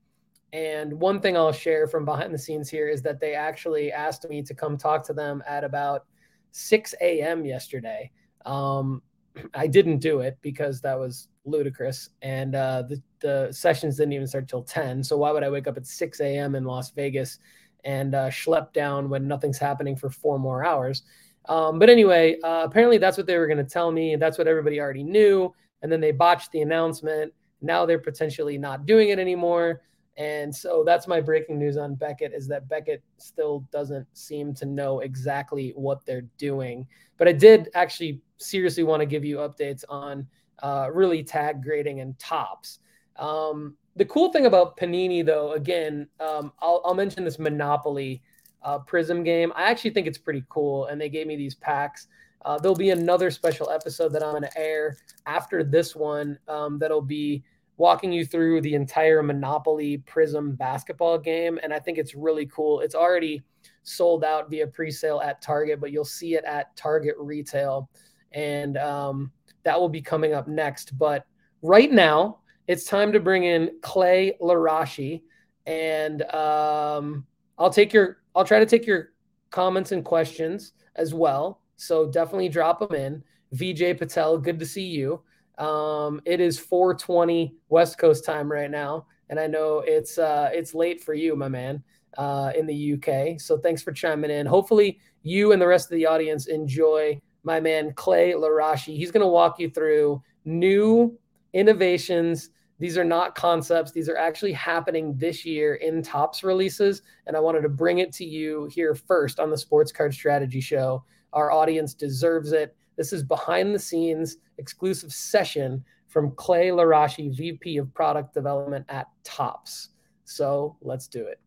And 0.53 0.94
one 0.94 1.20
thing 1.20 1.36
I'll 1.36 1.51
share 1.51 1.88
from 1.88 2.06
behind 2.06 2.32
the 2.32 2.38
scenes 2.38 2.70
here 2.70 2.88
is 2.88 3.01
that 3.01 3.20
they 3.20 3.34
actually 3.34 3.92
asked 3.92 4.30
me 4.30 4.44
to 4.44 4.53
come 4.53 4.77
talk 4.77 5.03
to 5.08 5.13
them 5.13 5.44
at 5.48 5.63
about 5.63 6.06
6 6.51 6.94
a.m. 7.01 7.44
yesterday. 7.44 8.12
Um, 8.46 9.01
I 9.56 9.65
didn't 9.65 9.98
do 9.98 10.20
it 10.20 10.38
because 10.42 10.80
that 10.82 10.98
was 10.98 11.27
ludicrous. 11.44 12.10
And 12.22 12.56
uh, 12.56 12.84
the, 12.84 13.01
the 13.20 13.51
sessions 13.51 13.98
didn't 13.98 14.13
even 14.13 14.27
start 14.27 14.48
till 14.48 14.62
10. 14.62 15.03
So 15.03 15.18
why 15.18 15.32
would 15.32 15.44
I 15.44 15.50
wake 15.50 15.68
up 15.68 15.77
at 15.77 15.88
6 15.88 16.20
a.m. 16.20 16.53
in 16.53 16.63
Las 16.63 16.92
Vegas 16.92 17.39
and 17.84 18.13
uh, 18.13 18.30
schlep 18.30 18.72
down 18.74 19.10
when 19.10 19.27
nothing's 19.27 19.58
happening 19.58 19.96
for 19.96 20.12
four 20.12 20.38
more 20.38 20.63
hours? 20.63 21.01
Um, 21.50 21.80
but 21.80 21.90
anyway, 21.90 22.40
uh, 22.44 22.64
apparently 22.64 22.98
that's 22.98 23.18
what 23.18 23.28
they 23.28 23.38
were 23.38 23.48
going 23.48 23.58
to 23.58 23.64
tell 23.64 23.92
me. 23.92 24.14
And 24.14 24.22
that's 24.22 24.38
what 24.38 24.48
everybody 24.48 24.80
already 24.80 25.04
knew. 25.04 25.54
And 25.82 25.92
then 25.92 26.00
they 26.00 26.12
botched 26.12 26.52
the 26.52 26.62
announcement. 26.62 27.34
Now 27.62 27.86
they're 27.86 28.00
potentially 28.00 28.58
not 28.58 28.86
doing 28.86 29.10
it 29.10 29.20
anymore. 29.20 29.82
And 30.16 30.56
so 30.56 30.84
that's 30.86 31.08
my 31.08 31.20
breaking 31.20 31.58
news 31.58 31.76
on 31.76 31.96
Beckett 31.96 32.34
is 32.34 32.48
that 32.48 32.70
Beckett 32.70 33.02
still 33.18 33.68
doesn't 33.72 34.08
seem 34.14 34.54
to 34.56 34.66
know 34.66 35.00
exactly 35.00 35.74
what 35.76 36.06
they're 36.06 36.28
doing. 36.38 36.86
But 37.18 37.28
I 37.28 37.32
did 37.32 37.70
actually 37.74 38.22
seriously 38.38 38.84
want 38.84 39.00
to 39.00 39.06
give 39.06 39.26
you 39.26 39.38
updates 39.38 39.84
on 39.90 40.28
uh, 40.62 40.90
really 40.94 41.24
tag 41.24 41.64
grading 41.64 42.00
and 42.00 42.18
Topps. 42.20 42.80
Um, 43.18 43.76
the 43.96 44.06
cool 44.06 44.32
thing 44.32 44.46
about 44.46 44.78
Panini, 44.78 45.26
though, 45.26 45.54
again, 45.54 46.08
um, 46.20 46.52
I'll, 46.60 46.82
I'll, 46.86 46.96
mention 46.96 47.24
this 47.24 47.38
Monopoly 47.38 48.24
uh, 48.63 48.79
Prism 48.79 49.24
game. 49.24 49.51
I 49.55 49.63
actually 49.63 49.91
think 49.91 50.08
it's 50.08 50.17
pretty 50.17 50.43
cool, 50.50 50.86
and 50.88 51.00
they 51.00 51.10
gave 51.10 51.27
me 51.27 51.36
these 51.36 51.55
packs. 51.55 52.08
Uh, 52.46 52.58
there'll 52.58 52.75
be 52.75 52.89
another 52.89 53.32
special 53.32 53.70
episode 53.70 54.10
that 54.10 54.24
I'm 54.24 54.32
going 54.32 54.43
to 54.43 54.58
air 54.58 54.98
after 55.25 55.63
this 55.63 55.96
one 55.96 56.38
um, 56.48 56.77
that'll 56.77 57.01
be 57.01 57.43
walking 57.77 58.12
you 58.12 58.25
through 58.25 58.62
the 58.62 58.75
entire 58.75 59.24
Monopoly 59.24 59.98
Prism 60.00 60.55
basketball 60.55 61.17
game, 61.17 61.60
and 61.63 61.74
I 61.74 61.79
think 61.79 61.98
it's 61.98 62.15
really 62.15 62.46
cool. 62.48 62.82
It's 62.82 62.96
already 62.96 63.43
sold 63.84 64.24
out 64.24 64.50
via 64.50 64.67
pre-sale 64.67 65.22
at 65.22 65.41
Target, 65.41 65.79
but 65.79 65.91
you'll 65.91 66.05
see 66.05 66.36
it 66.36 66.43
at 66.43 66.75
Target 66.75 67.15
retail, 67.17 67.89
and 68.32 68.77
um, 68.77 69.32
that 69.63 69.79
will 69.79 69.89
be 69.89 70.01
coming 70.01 70.34
up 70.34 70.48
next. 70.48 70.98
But 70.98 71.25
right 71.62 71.91
now, 71.91 72.39
it's 72.67 72.86
time 72.86 73.12
to 73.13 73.20
bring 73.20 73.43
in 73.43 73.72
Clay 73.82 74.38
Luraschi, 74.41 75.22
and 75.65 76.22
um, 76.34 77.25
I'll 77.58 77.70
take 77.70 77.93
your 77.93 78.23
I'll 78.36 78.46
try 78.46 78.60
to 78.60 78.66
take 78.66 78.86
your 78.86 79.10
comments 79.52 79.92
and 79.92 80.04
questions 80.04 80.74
as 80.96 81.13
well. 81.13 81.62
So 81.75 82.08
definitely 82.08 82.50
drop 82.50 82.80
them 82.80 82.96
in. 82.96 83.24
VJ 83.52 83.98
Patel, 83.98 84.38
good 84.38 84.60
to 84.60 84.66
see 84.66 84.86
you. 84.86 85.22
Um, 85.58 86.22
it 86.25 86.40
is 86.40 86.60
4:20 86.60 87.54
West 87.70 87.98
Coast 87.98 88.25
time 88.25 88.52
right 88.52 88.72
now, 88.72 89.06
and 89.30 89.40
I 89.40 89.48
know 89.48 89.84
it's 89.86 90.18
uh, 90.18 90.50
it's 90.52 90.74
late 90.74 91.04
for 91.04 91.13
you, 91.13 91.36
my 91.36 91.48
man, 91.48 91.84
uh, 92.18 92.52
in 92.56 92.66
the 92.66 92.94
UK. 92.94 93.40
So 93.40 93.58
thanks 93.58 93.84
for 93.84 93.92
chiming 93.92 94.32
in. 94.32 94.48
Hopefully, 94.48 95.00
you 95.22 95.52
and 95.52 95.62
the 95.62 95.68
rest 95.68 95.92
of 95.92 95.96
the 95.96 96.08
audience 96.08 96.48
enjoy 96.48 97.22
my 97.44 97.60
man 97.60 97.94
Clay 97.94 98.32
Luraschi. 98.32 98.98
He's 98.98 99.12
going 99.12 99.22
to 99.22 99.28
walk 99.28 99.60
you 99.60 99.70
through 99.70 100.24
new 100.46 101.18
innovations. 101.54 102.50
These 102.84 102.98
are 102.98 103.06
not 103.06 103.34
concepts. 103.34 103.94
These 103.94 104.10
are 104.10 104.18
actually 104.18 104.52
happening 104.52 105.16
this 105.16 105.46
year 105.46 105.75
in 105.75 106.04
Topps 106.04 106.44
releases. 106.44 107.02
And 107.28 107.38
I 107.38 107.40
wanted 107.40 107.62
to 107.62 107.70
bring 107.70 108.00
it 108.00 108.12
to 108.16 108.25
you 108.25 108.66
here 108.70 108.94
first 108.94 109.40
on 109.40 109.50
the 109.50 109.58
Sports 109.58 109.90
Card 109.94 110.13
Strategy 110.13 110.60
Show. 110.60 111.06
Our 111.32 111.50
audience 111.50 111.94
deserves 111.94 112.52
it. 112.52 112.75
This 112.98 113.13
is 113.13 113.24
behind 113.24 113.74
the 113.74 113.80
scenes 113.80 114.36
exclusive 114.58 115.13
session 115.13 115.82
from 116.10 116.32
Clay 116.32 116.72
Luraschi, 116.72 117.34
VP 117.34 117.78
of 117.78 117.94
Product 117.94 118.34
Development 118.34 118.86
at 118.90 119.08
Topps. 119.24 119.92
So 120.25 120.75
let's 120.82 121.08
do 121.08 121.25
it. 121.25 121.40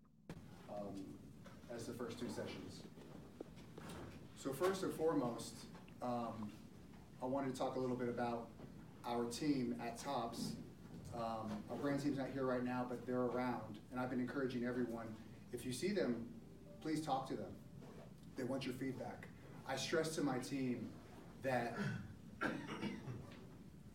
Um, 0.71 0.87
as 1.71 1.85
the 1.85 1.93
first 1.93 2.19
two 2.19 2.31
sessions. 2.31 2.81
So 4.37 4.55
first 4.55 4.85
and 4.85 4.95
foremost, 4.95 5.67
um, 6.01 6.51
I 7.23 7.27
wanted 7.27 7.53
to 7.53 7.61
talk 7.61 7.77
a 7.77 7.79
little 7.79 7.95
bit 7.95 8.09
about 8.09 8.49
our 9.07 9.27
team 9.27 9.75
at 9.87 9.99
Topps. 9.99 10.53
Um, 11.15 11.51
our 11.71 11.77
brand 11.77 12.03
team's 12.03 12.19
not 12.19 12.29
here 12.33 12.45
right 12.45 12.65
now, 12.65 12.85
but 12.89 13.07
they're 13.07 13.23
around, 13.23 13.79
and 13.91 13.99
I've 13.99 14.11
been 14.11 14.21
encouraging 14.21 14.65
everyone. 14.65 15.07
If 15.53 15.65
you 15.65 15.73
see 15.73 15.93
them, 15.93 16.27
please 16.83 17.01
talk 17.01 17.27
to 17.29 17.35
them. 17.35 17.53
They 18.37 18.45
want 18.45 18.67
your 18.67 18.75
feedback. 18.75 19.29
I 19.67 19.77
stress 19.77 20.15
to 20.17 20.23
my 20.23 20.39
team 20.39 20.89
that 21.43 21.77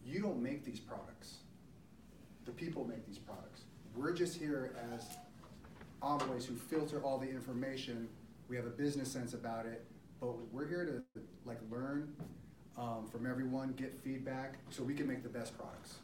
you 0.05 0.21
don't 0.21 0.41
make 0.41 0.65
these 0.65 0.79
products. 0.79 1.35
The 2.45 2.51
people 2.51 2.85
make 2.85 3.05
these 3.05 3.19
products. 3.19 3.61
We're 3.95 4.13
just 4.13 4.37
here 4.37 4.75
as 4.93 5.05
envoys 6.01 6.45
who 6.45 6.55
filter 6.55 7.01
all 7.03 7.19
the 7.19 7.29
information. 7.29 8.09
We 8.49 8.55
have 8.55 8.65
a 8.65 8.71
business 8.71 9.11
sense 9.11 9.33
about 9.33 9.65
it, 9.65 9.85
but 10.19 10.33
we're 10.51 10.67
here 10.67 10.85
to 11.15 11.21
like 11.45 11.59
learn 11.69 12.13
um, 12.77 13.07
from 13.11 13.29
everyone, 13.29 13.73
get 13.73 13.93
feedback, 14.03 14.55
so 14.69 14.81
we 14.83 14.93
can 14.93 15.07
make 15.07 15.23
the 15.23 15.29
best 15.29 15.57
products. 15.57 15.95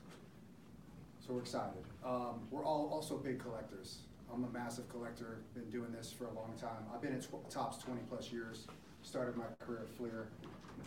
So 1.28 1.34
we're 1.34 1.42
excited. 1.42 1.84
Um, 2.06 2.48
we're 2.52 2.64
all 2.64 2.90
also 2.90 3.18
big 3.18 3.38
collectors. 3.38 3.98
I'm 4.34 4.46
a 4.46 4.50
massive 4.50 4.88
collector, 4.88 5.40
been 5.54 5.70
doing 5.70 5.92
this 5.92 6.10
for 6.10 6.24
a 6.24 6.32
long 6.32 6.54
time. 6.58 6.86
I've 6.94 7.02
been 7.02 7.14
at 7.14 7.22
tw- 7.22 7.50
Topps 7.50 7.80
20 7.80 8.00
plus 8.10 8.32
years, 8.32 8.66
started 9.02 9.36
my 9.36 9.44
career 9.60 9.82
at 9.82 9.90
Fleer, 9.90 10.30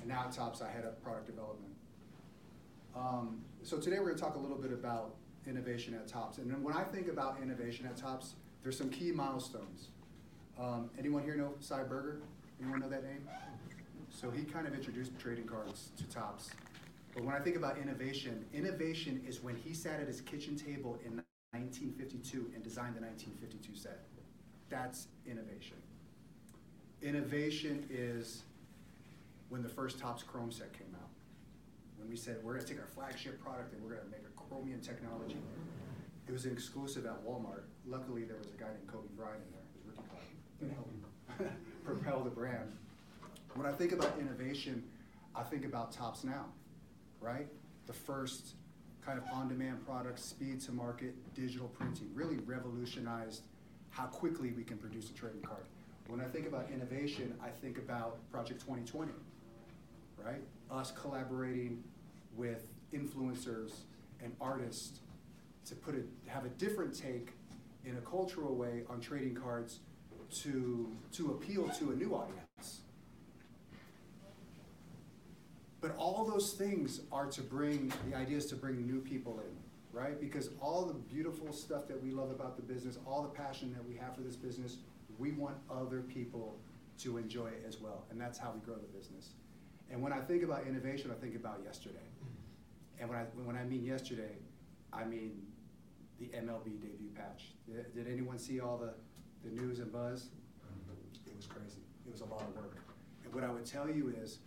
and 0.00 0.08
now 0.08 0.24
at 0.24 0.32
Topps 0.32 0.62
I 0.62 0.70
head 0.70 0.86
up 0.86 1.02
product 1.02 1.26
development. 1.26 1.74
Um, 2.96 3.42
so 3.62 3.76
today 3.76 3.98
we're 3.98 4.14
gonna 4.14 4.18
talk 4.18 4.36
a 4.36 4.38
little 4.38 4.56
bit 4.56 4.72
about 4.72 5.16
innovation 5.46 5.92
at 5.92 6.08
Topps. 6.08 6.38
And 6.38 6.64
when 6.64 6.74
I 6.74 6.84
think 6.84 7.08
about 7.08 7.36
innovation 7.42 7.84
at 7.84 7.98
Topps, 7.98 8.36
there's 8.62 8.78
some 8.78 8.88
key 8.88 9.12
milestones. 9.12 9.88
Um, 10.58 10.88
anyone 10.98 11.22
here 11.22 11.36
know 11.36 11.52
Sy 11.60 11.82
Berger? 11.82 12.22
Anyone 12.62 12.80
know 12.80 12.88
that 12.88 13.04
name? 13.04 13.28
So 14.08 14.30
he 14.30 14.44
kind 14.44 14.66
of 14.66 14.72
introduced 14.72 15.18
trading 15.18 15.44
cards 15.44 15.90
to 15.98 16.04
Topps. 16.04 16.48
But 17.14 17.24
when 17.24 17.34
I 17.34 17.40
think 17.40 17.56
about 17.56 17.78
innovation, 17.78 18.44
innovation 18.54 19.20
is 19.26 19.42
when 19.42 19.56
he 19.56 19.74
sat 19.74 20.00
at 20.00 20.06
his 20.06 20.20
kitchen 20.20 20.56
table 20.56 20.98
in 21.04 21.20
1952 21.52 22.52
and 22.54 22.62
designed 22.62 22.94
the 22.94 23.00
1952 23.00 23.76
set. 23.76 24.00
That's 24.68 25.08
innovation. 25.26 25.76
Innovation 27.02 27.84
is 27.90 28.42
when 29.48 29.62
the 29.62 29.68
first 29.68 29.98
Topps 29.98 30.22
Chrome 30.22 30.52
set 30.52 30.72
came 30.72 30.94
out. 30.94 31.08
When 31.98 32.08
we 32.08 32.16
said, 32.16 32.38
we're 32.44 32.54
gonna 32.54 32.66
take 32.66 32.78
our 32.78 32.86
flagship 32.86 33.42
product 33.42 33.74
and 33.74 33.82
we're 33.82 33.96
gonna 33.96 34.10
make 34.10 34.22
a 34.22 34.40
chromium 34.48 34.80
technology. 34.80 35.36
It 36.28 36.32
was 36.32 36.44
an 36.44 36.52
exclusive 36.52 37.06
at 37.06 37.24
Walmart. 37.26 37.62
Luckily, 37.86 38.22
there 38.22 38.36
was 38.36 38.46
a 38.46 38.60
guy 38.60 38.68
named 38.68 38.86
Kobe 38.86 39.08
Bryant 39.16 39.42
in 39.42 39.52
there, 39.52 39.66
his 39.74 39.96
rookie 39.98 40.74
helped 40.74 41.56
propel 41.84 42.22
the 42.22 42.30
brand. 42.30 42.70
When 43.54 43.66
I 43.66 43.72
think 43.72 43.90
about 43.90 44.16
innovation, 44.20 44.84
I 45.34 45.42
think 45.42 45.64
about 45.64 45.90
Topps 45.90 46.22
Now, 46.22 46.46
right? 47.20 47.46
The 47.86 47.92
first 47.92 48.54
kind 49.04 49.18
of 49.18 49.24
on-demand 49.32 49.84
product, 49.84 50.18
speed 50.18 50.60
to 50.62 50.72
market, 50.72 51.14
digital 51.34 51.68
printing, 51.68 52.10
really 52.14 52.38
revolutionized 52.38 53.42
how 53.90 54.04
quickly 54.04 54.52
we 54.52 54.62
can 54.62 54.76
produce 54.76 55.10
a 55.10 55.14
trading 55.14 55.42
card. 55.42 55.64
When 56.06 56.20
I 56.20 56.24
think 56.24 56.46
about 56.46 56.68
innovation, 56.72 57.34
I 57.42 57.48
think 57.48 57.78
about 57.78 58.18
Project 58.30 58.60
2020, 58.60 59.12
right? 60.24 60.42
Us 60.70 60.92
collaborating 60.92 61.82
with 62.36 62.66
influencers 62.92 63.72
and 64.22 64.34
artists 64.40 65.00
to 65.66 65.74
put 65.74 65.94
it, 65.94 66.06
have 66.26 66.44
a 66.44 66.48
different 66.50 66.94
take 66.94 67.32
in 67.84 67.96
a 67.96 68.00
cultural 68.00 68.54
way 68.54 68.82
on 68.88 69.00
trading 69.00 69.34
cards 69.34 69.80
to, 70.42 70.88
to 71.12 71.30
appeal 71.30 71.68
to 71.68 71.90
a 71.90 71.94
new 71.94 72.14
audience. 72.14 72.49
But 75.80 75.96
all 75.96 76.24
those 76.24 76.52
things 76.52 77.00
are 77.10 77.26
to 77.26 77.40
bring, 77.40 77.92
the 78.08 78.16
idea 78.16 78.36
is 78.36 78.46
to 78.46 78.56
bring 78.56 78.86
new 78.86 79.00
people 79.00 79.40
in, 79.40 79.98
right? 79.98 80.20
Because 80.20 80.50
all 80.60 80.84
the 80.84 80.94
beautiful 80.94 81.52
stuff 81.52 81.88
that 81.88 82.02
we 82.02 82.10
love 82.10 82.30
about 82.30 82.56
the 82.56 82.62
business, 82.62 82.98
all 83.06 83.22
the 83.22 83.28
passion 83.28 83.72
that 83.72 83.86
we 83.88 83.96
have 83.96 84.14
for 84.14 84.20
this 84.20 84.36
business, 84.36 84.76
we 85.18 85.32
want 85.32 85.56
other 85.70 86.00
people 86.00 86.58
to 86.98 87.16
enjoy 87.16 87.46
it 87.46 87.64
as 87.66 87.80
well. 87.80 88.04
And 88.10 88.20
that's 88.20 88.38
how 88.38 88.52
we 88.52 88.60
grow 88.60 88.76
the 88.76 88.98
business. 88.98 89.30
And 89.90 90.02
when 90.02 90.12
I 90.12 90.20
think 90.20 90.42
about 90.42 90.66
innovation, 90.66 91.10
I 91.10 91.20
think 91.20 91.34
about 91.34 91.60
yesterday. 91.64 91.96
And 93.00 93.08
when 93.08 93.18
I, 93.18 93.22
when 93.44 93.56
I 93.56 93.64
mean 93.64 93.84
yesterday, 93.84 94.36
I 94.92 95.04
mean 95.04 95.42
the 96.18 96.26
MLB 96.26 96.80
debut 96.80 97.10
patch. 97.16 97.52
Did, 97.66 97.94
did 97.94 98.12
anyone 98.12 98.38
see 98.38 98.60
all 98.60 98.76
the, 98.76 98.92
the 99.48 99.60
news 99.60 99.78
and 99.78 99.90
buzz? 99.90 100.26
It 101.26 101.34
was 101.34 101.46
crazy. 101.46 101.80
It 102.06 102.12
was 102.12 102.20
a 102.20 102.26
lot 102.26 102.42
of 102.42 102.54
work. 102.54 102.76
And 103.24 103.34
what 103.34 103.42
I 103.42 103.50
would 103.50 103.64
tell 103.64 103.88
you 103.88 104.14
is, 104.22 104.38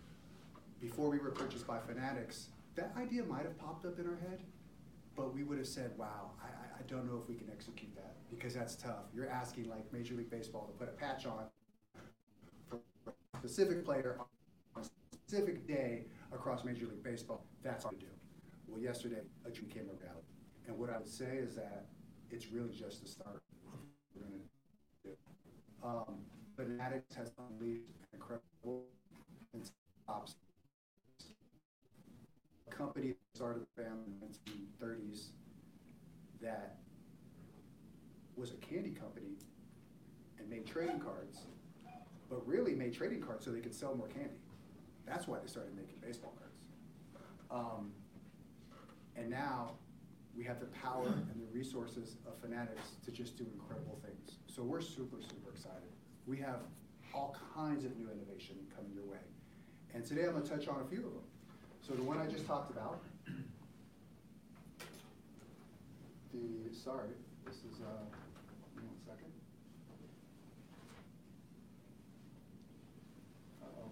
before 0.84 1.08
we 1.08 1.18
were 1.18 1.30
purchased 1.30 1.66
by 1.66 1.78
Fanatics, 1.78 2.48
that 2.74 2.92
idea 2.98 3.24
might 3.24 3.44
have 3.44 3.58
popped 3.58 3.86
up 3.86 3.98
in 3.98 4.06
our 4.06 4.18
head, 4.28 4.42
but 5.16 5.34
we 5.34 5.42
would 5.42 5.56
have 5.56 5.66
said, 5.66 5.92
wow, 5.96 6.32
I, 6.42 6.48
I 6.78 6.82
don't 6.86 7.06
know 7.06 7.18
if 7.22 7.26
we 7.26 7.36
can 7.36 7.48
execute 7.50 7.94
that 7.94 8.16
because 8.28 8.52
that's 8.52 8.76
tough. 8.76 9.06
You're 9.14 9.30
asking 9.30 9.70
like 9.70 9.90
Major 9.94 10.14
League 10.14 10.28
Baseball 10.30 10.66
to 10.66 10.72
put 10.72 10.88
a 10.88 10.92
patch 10.92 11.24
on 11.24 11.46
for 12.68 12.80
a 13.08 13.38
specific 13.38 13.82
player 13.82 14.18
on 14.76 14.82
a 14.82 14.84
specific 15.16 15.66
day 15.66 16.04
across 16.32 16.64
Major 16.64 16.84
League 16.86 17.02
Baseball. 17.02 17.46
That's 17.62 17.84
hard 17.84 17.98
to 18.00 18.04
do. 18.04 18.12
Well, 18.68 18.80
yesterday, 18.82 19.22
a 19.46 19.50
dream 19.50 19.70
came 19.70 19.88
about. 19.88 20.22
And 20.66 20.76
what 20.78 20.90
I 20.90 20.98
would 20.98 21.08
say 21.08 21.38
is 21.38 21.54
that 21.54 21.86
it's 22.30 22.52
really 22.52 22.74
just 22.74 23.02
the 23.02 23.08
start. 23.08 23.42
Um, 25.82 26.16
Fanatics 26.56 27.14
has 27.14 27.32
unleashed 27.50 27.88
an 28.12 28.18
incredible 28.18 28.84
and 29.54 29.70
Topps 30.06 30.34
company 32.84 33.08
that 33.08 33.36
started 33.36 33.62
the 33.62 33.82
family 33.82 34.04
in 34.06 34.20
the 34.20 34.86
1930s 34.86 35.28
that 36.42 36.76
was 38.36 38.50
a 38.50 38.56
candy 38.56 38.90
company 38.90 39.38
and 40.38 40.50
made 40.50 40.66
trading 40.66 40.98
cards, 40.98 41.38
but 42.28 42.46
really 42.46 42.74
made 42.74 42.92
trading 42.92 43.22
cards 43.22 43.46
so 43.46 43.50
they 43.50 43.60
could 43.60 43.74
sell 43.74 43.94
more 43.94 44.08
candy. 44.08 44.36
That's 45.06 45.26
why 45.26 45.38
they 45.40 45.46
started 45.46 45.74
making 45.74 45.94
baseball 46.02 46.34
cards. 46.38 46.66
Um, 47.50 47.92
and 49.16 49.30
now 49.30 49.72
we 50.36 50.44
have 50.44 50.60
the 50.60 50.66
power 50.66 51.06
and 51.06 51.40
the 51.40 51.46
resources 51.54 52.16
of 52.26 52.38
Fanatics 52.42 52.96
to 53.06 53.10
just 53.10 53.38
do 53.38 53.46
incredible 53.54 53.98
things. 54.04 54.40
So 54.46 54.62
we're 54.62 54.82
super, 54.82 55.22
super 55.22 55.50
excited. 55.50 55.88
We 56.26 56.36
have 56.38 56.60
all 57.14 57.34
kinds 57.54 57.86
of 57.86 57.96
new 57.96 58.10
innovation 58.10 58.56
coming 58.76 58.92
your 58.92 59.06
way. 59.06 59.24
And 59.94 60.04
today 60.04 60.24
I'm 60.24 60.32
going 60.32 60.42
to 60.42 60.50
touch 60.50 60.68
on 60.68 60.82
a 60.82 60.84
few 60.84 60.98
of 60.98 61.04
them. 61.14 61.22
So 61.86 61.92
the 61.92 62.02
one 62.02 62.18
I 62.18 62.26
just 62.26 62.46
talked 62.46 62.70
about, 62.70 63.00
the, 66.32 66.74
sorry, 66.74 67.08
this 67.44 67.56
is, 67.56 67.82
uh, 67.82 68.04
one 68.74 68.86
second. 69.04 69.30
Uh-oh. 73.62 73.90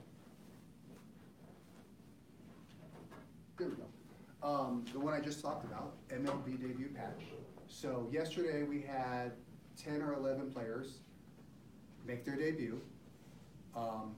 There 3.58 3.68
we 3.68 3.74
go. 3.76 3.84
Um, 4.42 4.84
the 4.94 4.98
one 4.98 5.12
I 5.12 5.20
just 5.20 5.42
talked 5.42 5.66
about, 5.66 5.92
MLB 6.08 6.60
debut 6.62 6.88
patch. 6.96 7.24
So 7.68 8.08
yesterday 8.10 8.62
we 8.62 8.80
had 8.80 9.32
ten 9.76 10.00
or 10.00 10.14
eleven 10.14 10.50
players 10.50 10.98
make 12.06 12.24
their 12.24 12.36
debut. 12.36 12.80
Um, 13.76 14.16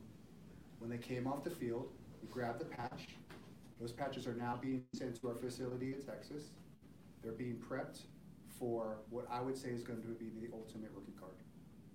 when 0.79 0.91
they 0.91 0.99
came 0.99 1.27
off 1.27 1.43
the 1.43 1.51
field, 1.51 1.89
we 2.23 2.29
grabbed 2.29 2.61
the 2.61 2.65
patch. 2.67 3.09
Those 3.81 3.93
patches 3.93 4.27
are 4.27 4.35
now 4.35 4.59
being 4.61 4.83
sent 4.95 5.21
to 5.21 5.29
our 5.29 5.35
facility 5.35 5.95
in 5.95 6.03
Texas. 6.03 6.51
They're 7.23 7.33
being 7.33 7.57
prepped 7.57 8.01
for 8.59 8.99
what 9.11 9.27
I 9.31 9.41
would 9.41 9.57
say 9.57 9.71
is 9.71 9.83
going 9.83 10.03
to 10.03 10.09
be 10.09 10.31
the 10.41 10.53
ultimate 10.53 10.91
rookie 10.95 11.15
card. 11.19 11.35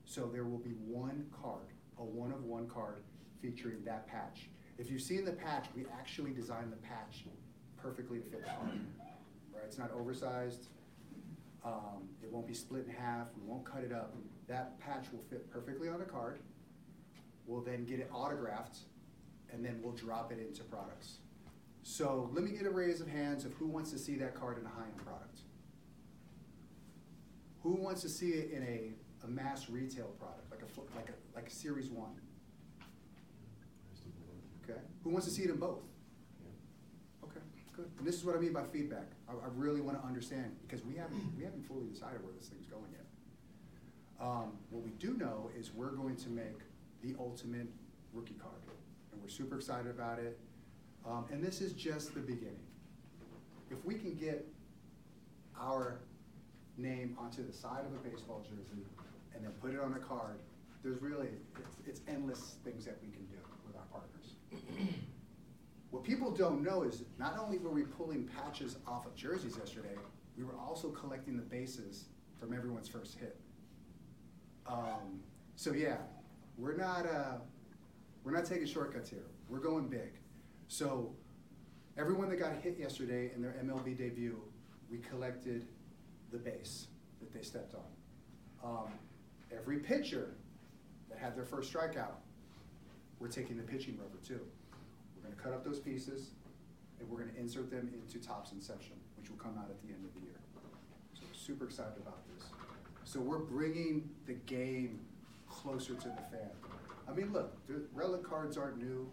So 0.05 0.29
there 0.31 0.43
will 0.43 0.57
be 0.57 0.71
one 0.71 1.25
card, 1.41 1.67
a 1.97 2.03
one 2.03 2.31
of 2.31 2.43
one 2.43 2.67
card 2.67 3.01
featuring 3.41 3.83
that 3.85 4.07
patch. 4.07 4.49
If 4.77 4.89
you've 4.89 5.01
seen 5.01 5.23
the 5.23 5.31
patch, 5.31 5.67
we 5.75 5.85
actually 5.97 6.31
designed 6.31 6.71
the 6.71 6.77
patch 6.77 7.25
perfectly 7.77 8.19
to 8.19 8.25
fit 8.25 8.41
the 8.41 8.49
card. 8.49 8.79
Right? 9.53 9.63
It's 9.65 9.77
not 9.77 9.91
oversized. 9.91 10.67
Um, 11.63 12.09
it 12.23 12.31
won't 12.31 12.47
be 12.47 12.53
split 12.53 12.85
in 12.87 12.93
half. 12.93 13.27
We 13.35 13.47
won't 13.47 13.65
cut 13.65 13.83
it 13.83 13.91
up. 13.91 14.15
That 14.47 14.79
patch 14.79 15.05
will 15.11 15.21
fit 15.29 15.49
perfectly 15.51 15.89
on 15.89 16.01
a 16.01 16.05
card. 16.05 16.39
We'll 17.45 17.61
then 17.61 17.85
get 17.85 17.99
it 17.99 18.09
autographed, 18.13 18.79
and 19.51 19.63
then 19.63 19.79
we'll 19.83 19.93
drop 19.93 20.31
it 20.31 20.39
into 20.39 20.63
products. 20.63 21.17
So 21.89 22.29
let 22.33 22.43
me 22.43 22.51
get 22.51 22.67
a 22.67 22.69
raise 22.69 23.01
of 23.01 23.07
hands 23.07 23.45
of 23.45 23.53
who 23.53 23.65
wants 23.65 23.89
to 23.91 23.97
see 23.97 24.13
that 24.17 24.35
card 24.35 24.59
in 24.59 24.65
a 24.65 24.69
high-end 24.69 24.95
product. 24.97 25.39
Who 27.63 27.73
wants 27.73 28.03
to 28.03 28.09
see 28.09 28.29
it 28.29 28.51
in 28.51 28.61
a, 28.61 28.91
a 29.25 29.27
mass 29.27 29.71
retail 29.71 30.13
product, 30.19 30.51
like 30.51 30.61
a, 30.61 30.95
like 30.95 31.09
a, 31.09 31.35
like 31.35 31.47
a 31.47 31.51
Series 31.51 31.89
1? 31.89 32.09
Okay. 34.63 34.79
Who 35.03 35.09
wants 35.09 35.25
to 35.25 35.33
see 35.33 35.41
it 35.41 35.49
in 35.49 35.57
both? 35.57 35.81
Okay, 37.23 37.41
good. 37.75 37.89
And 37.97 38.07
this 38.07 38.15
is 38.15 38.23
what 38.23 38.35
I 38.35 38.39
mean 38.39 38.53
by 38.53 38.65
feedback. 38.65 39.07
I, 39.27 39.31
I 39.31 39.49
really 39.55 39.81
want 39.81 39.99
to 39.99 40.07
understand 40.07 40.55
because 40.61 40.85
we 40.85 40.95
haven't 40.95 41.19
we 41.35 41.43
haven't 41.43 41.63
fully 41.67 41.87
decided 41.87 42.23
where 42.23 42.33
this 42.37 42.49
thing's 42.49 42.67
going 42.67 42.91
yet. 42.91 43.05
Um, 44.21 44.59
what 44.69 44.83
we 44.83 44.91
do 44.91 45.17
know 45.17 45.49
is 45.57 45.73
we're 45.73 45.95
going 45.95 46.17
to 46.17 46.29
make 46.29 46.59
the 47.01 47.15
ultimate 47.19 47.67
rookie 48.13 48.35
card, 48.35 48.61
and 49.11 49.19
we're 49.19 49.27
super 49.27 49.55
excited 49.55 49.89
about 49.89 50.19
it. 50.19 50.39
Um, 51.07 51.25
and 51.31 51.43
this 51.43 51.61
is 51.61 51.73
just 51.73 52.13
the 52.13 52.19
beginning. 52.19 52.65
If 53.71 53.83
we 53.85 53.95
can 53.95 54.15
get 54.15 54.47
our 55.59 55.99
name 56.77 57.15
onto 57.19 57.45
the 57.45 57.53
side 57.53 57.85
of 57.85 57.93
a 57.93 58.09
baseball 58.09 58.41
jersey 58.41 58.85
and 59.35 59.43
then 59.43 59.51
put 59.61 59.73
it 59.73 59.79
on 59.79 59.93
a 59.93 59.99
card, 59.99 60.39
there's 60.83 61.01
really 61.01 61.27
it's, 61.57 61.77
it's 61.87 62.01
endless 62.07 62.55
things 62.63 62.85
that 62.85 62.97
we 63.01 63.09
can 63.11 63.25
do 63.25 63.37
with 63.67 63.75
our 63.75 63.85
partners. 63.91 64.93
what 65.91 66.03
people 66.03 66.31
don't 66.31 66.63
know 66.63 66.83
is 66.83 67.03
not 67.17 67.37
only 67.39 67.57
were 67.57 67.71
we 67.71 67.83
pulling 67.83 68.27
patches 68.27 68.77
off 68.87 69.05
of 69.05 69.15
jerseys 69.15 69.57
yesterday, 69.57 69.95
we 70.37 70.43
were 70.43 70.55
also 70.55 70.89
collecting 70.89 71.35
the 71.35 71.43
bases 71.43 72.05
from 72.39 72.53
everyone's 72.53 72.87
first 72.87 73.19
hit. 73.19 73.37
Um, 74.65 75.19
so 75.55 75.73
yeah, 75.73 75.97
we're 76.57 76.77
not 76.77 77.05
uh, 77.05 77.37
we're 78.23 78.31
not 78.31 78.45
taking 78.45 78.67
shortcuts 78.67 79.09
here. 79.09 79.25
We're 79.49 79.59
going 79.59 79.87
big. 79.87 80.13
So 80.69 81.11
everyone 81.97 82.29
that 82.29 82.39
got 82.39 82.53
hit 82.61 82.77
yesterday 82.79 83.31
in 83.35 83.41
their 83.41 83.55
MLB 83.63 83.97
debut, 83.97 84.39
we 84.89 84.99
collected 84.99 85.65
the 86.31 86.37
base 86.37 86.87
that 87.19 87.33
they 87.33 87.41
stepped 87.41 87.73
on. 87.73 87.81
Um, 88.63 88.91
every 89.51 89.79
pitcher 89.79 90.35
that 91.09 91.17
had 91.17 91.35
their 91.35 91.43
first 91.43 91.73
strikeout, 91.73 92.13
we're 93.19 93.29
taking 93.29 93.57
the 93.57 93.63
pitching 93.63 93.97
rubber 93.97 94.19
too. 94.25 94.39
We're 95.15 95.23
going 95.23 95.35
to 95.35 95.41
cut 95.41 95.53
up 95.53 95.65
those 95.65 95.79
pieces 95.79 96.29
and 96.99 97.09
we're 97.09 97.17
going 97.17 97.33
to 97.33 97.39
insert 97.39 97.71
them 97.71 97.89
into 97.91 98.25
Topps 98.25 98.51
Inception, 98.51 98.95
which 99.17 99.31
will 99.31 99.37
come 99.37 99.57
out 99.57 99.71
at 99.71 99.81
the 99.81 99.87
end 99.87 100.05
of 100.05 100.13
the 100.13 100.21
year. 100.21 100.39
So 101.15 101.21
super 101.33 101.65
excited 101.65 101.97
about 101.99 102.19
this. 102.27 102.45
So 103.05 103.19
we're 103.19 103.39
bringing 103.39 104.07
the 104.27 104.33
game 104.33 104.99
closer 105.49 105.95
to 105.95 106.09
the 106.09 106.37
fan. 106.37 106.51
I 107.07 107.11
mean, 107.11 107.33
look, 107.33 107.57
relic 107.91 108.23
cards 108.23 108.55
aren't 108.55 108.77
new. 108.77 109.09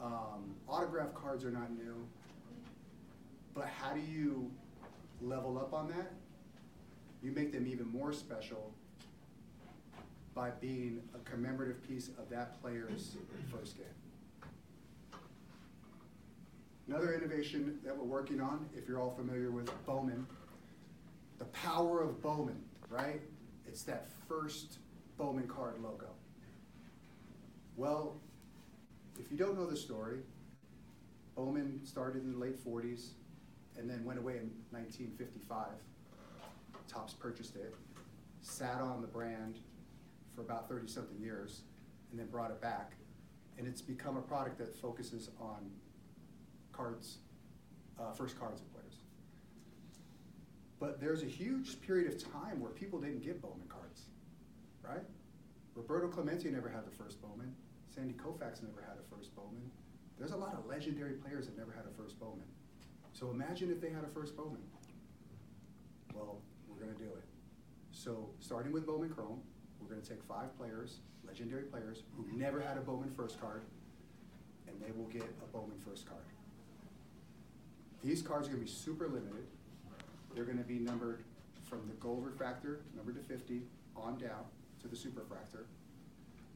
Um, 0.00 0.54
autograph 0.68 1.14
cards 1.14 1.44
are 1.44 1.50
not 1.50 1.70
new. 1.72 2.06
But 3.54 3.68
how 3.68 3.94
do 3.94 4.00
you 4.00 4.50
level 5.22 5.58
up 5.58 5.72
on 5.72 5.88
that? 5.88 6.12
You 7.22 7.32
make 7.32 7.52
them 7.52 7.66
even 7.66 7.88
more 7.88 8.12
special 8.12 8.72
by 10.34 10.50
being 10.50 11.00
a 11.14 11.30
commemorative 11.30 11.82
piece 11.88 12.08
of 12.18 12.28
that 12.28 12.60
player's 12.60 13.16
first 13.50 13.78
game. 13.78 13.86
Another 16.88 17.14
innovation 17.14 17.78
that 17.84 17.96
we're 17.96 18.04
working 18.04 18.40
on, 18.40 18.66
if 18.76 18.86
you're 18.86 19.00
all 19.00 19.14
familiar 19.16 19.50
with 19.50 19.70
Bowman, 19.86 20.26
the 21.38 21.46
power 21.46 22.02
of 22.02 22.22
Bowman, 22.22 22.62
right? 22.90 23.22
It's 23.66 23.82
that 23.84 24.08
first 24.28 24.78
Bowman 25.16 25.48
card 25.48 25.82
logo. 25.82 26.10
Well, 27.76 28.16
if 29.18 29.30
you 29.30 29.36
don't 29.36 29.56
know 29.56 29.66
the 29.66 29.76
story, 29.76 30.18
Bowman 31.34 31.80
started 31.84 32.22
in 32.24 32.32
the 32.32 32.38
late 32.38 32.64
40s 32.64 33.10
and 33.78 33.88
then 33.88 34.04
went 34.04 34.18
away 34.18 34.34
in 34.34 34.50
1955. 34.70 35.68
Topps 36.88 37.14
purchased 37.14 37.56
it, 37.56 37.74
sat 38.40 38.80
on 38.80 39.00
the 39.00 39.06
brand 39.06 39.58
for 40.34 40.40
about 40.42 40.68
30 40.68 40.88
something 40.88 41.18
years, 41.20 41.62
and 42.10 42.18
then 42.18 42.26
brought 42.28 42.50
it 42.50 42.60
back. 42.60 42.92
And 43.58 43.66
it's 43.66 43.82
become 43.82 44.16
a 44.16 44.22
product 44.22 44.58
that 44.58 44.74
focuses 44.74 45.30
on 45.40 45.70
cards, 46.72 47.18
uh, 47.98 48.12
first 48.12 48.38
cards 48.38 48.60
of 48.60 48.72
players. 48.72 48.94
But 50.78 51.00
there's 51.00 51.22
a 51.22 51.26
huge 51.26 51.80
period 51.80 52.12
of 52.12 52.22
time 52.32 52.60
where 52.60 52.70
people 52.70 53.00
didn't 53.00 53.24
get 53.24 53.40
Bowman 53.40 53.66
cards, 53.68 54.02
right? 54.82 55.04
Roberto 55.74 56.08
Clemente 56.08 56.50
never 56.50 56.68
had 56.68 56.86
the 56.86 56.90
first 56.90 57.20
Bowman. 57.20 57.54
Sandy 57.96 58.12
Koufax 58.12 58.62
never 58.62 58.82
had 58.82 58.98
a 59.00 59.16
first 59.16 59.34
Bowman. 59.34 59.70
There's 60.18 60.32
a 60.32 60.36
lot 60.36 60.52
of 60.52 60.66
legendary 60.66 61.14
players 61.14 61.46
that 61.46 61.56
never 61.56 61.72
had 61.72 61.84
a 61.86 62.02
first 62.02 62.20
Bowman. 62.20 62.44
So 63.14 63.30
imagine 63.30 63.70
if 63.70 63.80
they 63.80 63.88
had 63.88 64.04
a 64.04 64.08
first 64.08 64.36
Bowman. 64.36 64.60
Well, 66.14 66.42
we're 66.68 66.84
going 66.84 66.94
to 66.94 67.02
do 67.02 67.08
it. 67.08 67.24
So 67.92 68.28
starting 68.38 68.72
with 68.72 68.86
Bowman 68.86 69.08
Chrome, 69.08 69.40
we're 69.80 69.88
going 69.88 70.02
to 70.02 70.08
take 70.08 70.22
five 70.24 70.54
players, 70.58 70.98
legendary 71.26 71.62
players, 71.62 72.02
who 72.14 72.26
never 72.36 72.60
had 72.60 72.76
a 72.76 72.80
Bowman 72.80 73.10
first 73.16 73.40
card, 73.40 73.62
and 74.68 74.76
they 74.78 74.92
will 74.92 75.08
get 75.08 75.24
a 75.42 75.46
Bowman 75.46 75.78
first 75.78 76.06
card. 76.06 76.24
These 78.04 78.20
cards 78.20 78.46
are 78.46 78.50
going 78.50 78.62
to 78.62 78.70
be 78.70 78.78
super 78.78 79.08
limited. 79.08 79.46
They're 80.34 80.44
going 80.44 80.58
to 80.58 80.64
be 80.64 80.78
numbered 80.78 81.24
from 81.64 81.88
the 81.88 81.94
gold 81.94 82.26
refractor, 82.26 82.82
numbered 82.94 83.14
to 83.14 83.22
50, 83.22 83.62
on 83.96 84.18
down 84.18 84.44
to 84.82 84.88
the 84.88 84.96
super 84.96 85.22
refractor. 85.22 85.64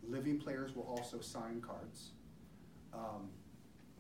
Living 0.08 0.38
players 0.38 0.74
will 0.74 0.84
also 0.84 1.20
sign 1.20 1.60
cards. 1.60 2.10
Um, 2.92 3.28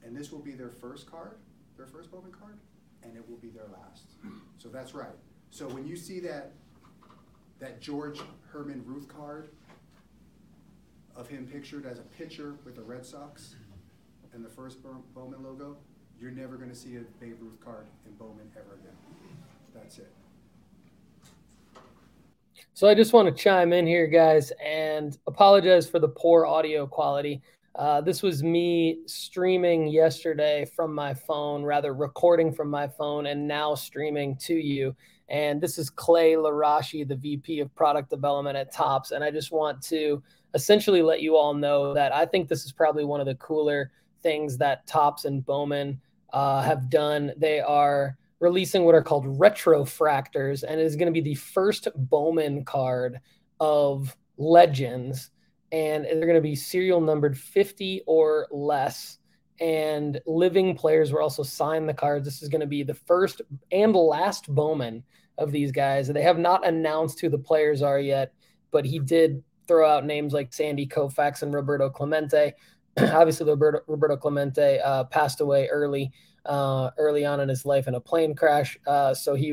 and 0.04 0.16
this 0.16 0.32
will 0.32 0.40
be 0.40 0.52
their 0.52 0.70
first 0.70 1.10
card, 1.10 1.36
their 1.76 1.86
first 1.86 2.10
Bowman 2.10 2.32
card, 2.32 2.58
and 3.02 3.16
it 3.16 3.28
will 3.28 3.36
be 3.36 3.50
their 3.50 3.68
last. 3.72 4.04
So 4.58 4.68
that's 4.68 4.94
right. 4.94 5.14
So 5.50 5.68
when 5.68 5.86
you 5.86 5.96
see 5.96 6.20
that 6.20 6.52
that 7.58 7.80
George 7.80 8.18
Herman 8.50 8.82
Ruth 8.86 9.06
card 9.06 9.50
of 11.14 11.28
him 11.28 11.46
pictured 11.46 11.84
as 11.84 11.98
a 11.98 12.02
pitcher 12.02 12.54
with 12.64 12.74
the 12.76 12.82
Red 12.82 13.04
Sox 13.04 13.56
and 14.32 14.42
the 14.42 14.48
first 14.48 14.78
Bowman 15.14 15.42
logo, 15.42 15.76
you're 16.18 16.30
never 16.30 16.56
going 16.56 16.70
to 16.70 16.76
see 16.76 16.96
a 16.96 17.00
Babe 17.20 17.36
Ruth 17.40 17.60
card 17.62 17.86
in 18.06 18.12
Bowman 18.14 18.50
ever 18.56 18.74
again. 18.74 18.96
That's 19.74 19.98
it. 19.98 20.10
So 22.80 22.88
I 22.88 22.94
just 22.94 23.12
want 23.12 23.28
to 23.28 23.42
chime 23.42 23.74
in 23.74 23.86
here, 23.86 24.06
guys, 24.06 24.52
and 24.52 25.18
apologize 25.26 25.86
for 25.86 25.98
the 25.98 26.08
poor 26.08 26.46
audio 26.46 26.86
quality. 26.86 27.42
Uh, 27.74 28.00
this 28.00 28.22
was 28.22 28.42
me 28.42 29.00
streaming 29.04 29.86
yesterday 29.86 30.64
from 30.64 30.94
my 30.94 31.12
phone, 31.12 31.62
rather 31.62 31.92
recording 31.92 32.50
from 32.50 32.70
my 32.70 32.88
phone, 32.88 33.26
and 33.26 33.46
now 33.46 33.74
streaming 33.74 34.34
to 34.36 34.54
you. 34.54 34.96
And 35.28 35.60
this 35.60 35.76
is 35.76 35.90
Clay 35.90 36.36
Luraschi, 36.36 37.06
the 37.06 37.16
VP 37.16 37.60
of 37.60 37.74
Product 37.74 38.08
Development 38.08 38.56
at 38.56 38.72
Topps. 38.72 39.10
And 39.10 39.22
I 39.22 39.30
just 39.30 39.52
want 39.52 39.82
to 39.82 40.22
essentially 40.54 41.02
let 41.02 41.20
you 41.20 41.36
all 41.36 41.52
know 41.52 41.92
that 41.92 42.14
I 42.14 42.24
think 42.24 42.48
this 42.48 42.64
is 42.64 42.72
probably 42.72 43.04
one 43.04 43.20
of 43.20 43.26
the 43.26 43.34
cooler 43.34 43.90
things 44.22 44.56
that 44.56 44.86
Topps 44.86 45.26
and 45.26 45.44
Bowman 45.44 46.00
uh, 46.32 46.62
have 46.62 46.88
done. 46.88 47.32
They 47.36 47.60
are 47.60 48.16
releasing 48.40 48.84
what 48.84 48.94
are 48.94 49.02
called 49.02 49.38
retrofractors, 49.38 50.64
and 50.66 50.80
it 50.80 50.84
is 50.84 50.96
going 50.96 51.06
to 51.06 51.12
be 51.12 51.20
the 51.20 51.34
first 51.34 51.88
Bowman 51.94 52.64
card 52.64 53.20
of 53.60 54.16
Legends, 54.38 55.30
and 55.70 56.04
they're 56.04 56.20
going 56.20 56.34
to 56.34 56.40
be 56.40 56.56
serial 56.56 57.00
numbered 57.00 57.38
50 57.38 58.02
or 58.06 58.48
less. 58.50 59.18
And 59.60 60.18
living 60.26 60.74
players 60.74 61.12
will 61.12 61.20
also 61.20 61.42
sign 61.42 61.86
the 61.86 61.92
cards. 61.92 62.24
This 62.24 62.42
is 62.42 62.48
going 62.48 62.62
to 62.62 62.66
be 62.66 62.82
the 62.82 62.94
first 62.94 63.42
and 63.70 63.94
last 63.94 64.52
Bowman 64.52 65.04
of 65.36 65.52
these 65.52 65.70
guys. 65.70 66.08
They 66.08 66.22
have 66.22 66.38
not 66.38 66.66
announced 66.66 67.20
who 67.20 67.28
the 67.28 67.38
players 67.38 67.82
are 67.82 68.00
yet, 68.00 68.32
but 68.70 68.86
he 68.86 68.98
did 68.98 69.42
throw 69.68 69.88
out 69.88 70.06
names 70.06 70.32
like 70.32 70.54
Sandy 70.54 70.86
Koufax 70.86 71.42
and 71.42 71.52
Roberto 71.52 71.90
Clemente. 71.90 72.54
Obviously, 72.98 73.46
Roberto, 73.46 73.80
Roberto 73.86 74.16
Clemente 74.16 74.80
uh, 74.80 75.04
passed 75.04 75.42
away 75.42 75.68
early 75.68 76.10
uh, 76.46 76.90
early 76.98 77.24
on 77.24 77.40
in 77.40 77.48
his 77.48 77.64
life 77.64 77.88
in 77.88 77.94
a 77.94 78.00
plane 78.00 78.34
crash. 78.34 78.78
Uh, 78.86 79.14
so 79.14 79.34
he, 79.34 79.48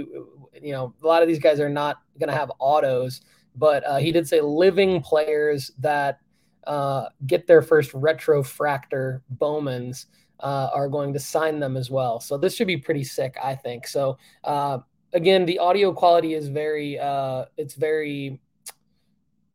you 0.61 0.71
know, 0.71 0.93
a 1.01 1.07
lot 1.07 1.21
of 1.21 1.27
these 1.27 1.39
guys 1.39 1.59
are 1.59 1.69
not 1.69 2.01
going 2.19 2.29
to 2.29 2.35
have 2.35 2.51
autos, 2.59 3.21
but 3.55 3.85
uh, 3.85 3.97
he 3.97 4.11
did 4.11 4.27
say 4.27 4.41
living 4.41 5.01
players 5.01 5.71
that 5.79 6.19
uh, 6.65 7.07
get 7.25 7.47
their 7.47 7.61
first 7.61 7.91
retrofractor 7.93 9.21
Bowmans 9.29 10.07
uh, 10.39 10.69
are 10.73 10.89
going 10.89 11.13
to 11.13 11.19
sign 11.19 11.59
them 11.59 11.77
as 11.77 11.89
well. 11.89 12.19
So 12.19 12.37
this 12.37 12.55
should 12.55 12.67
be 12.67 12.77
pretty 12.77 13.03
sick, 13.03 13.35
I 13.41 13.55
think. 13.55 13.87
So 13.87 14.17
uh, 14.43 14.79
again, 15.13 15.45
the 15.45 15.59
audio 15.59 15.93
quality 15.93 16.33
is 16.33 16.47
very 16.49 16.99
uh, 16.99 17.45
it's 17.57 17.73
very 17.73 18.39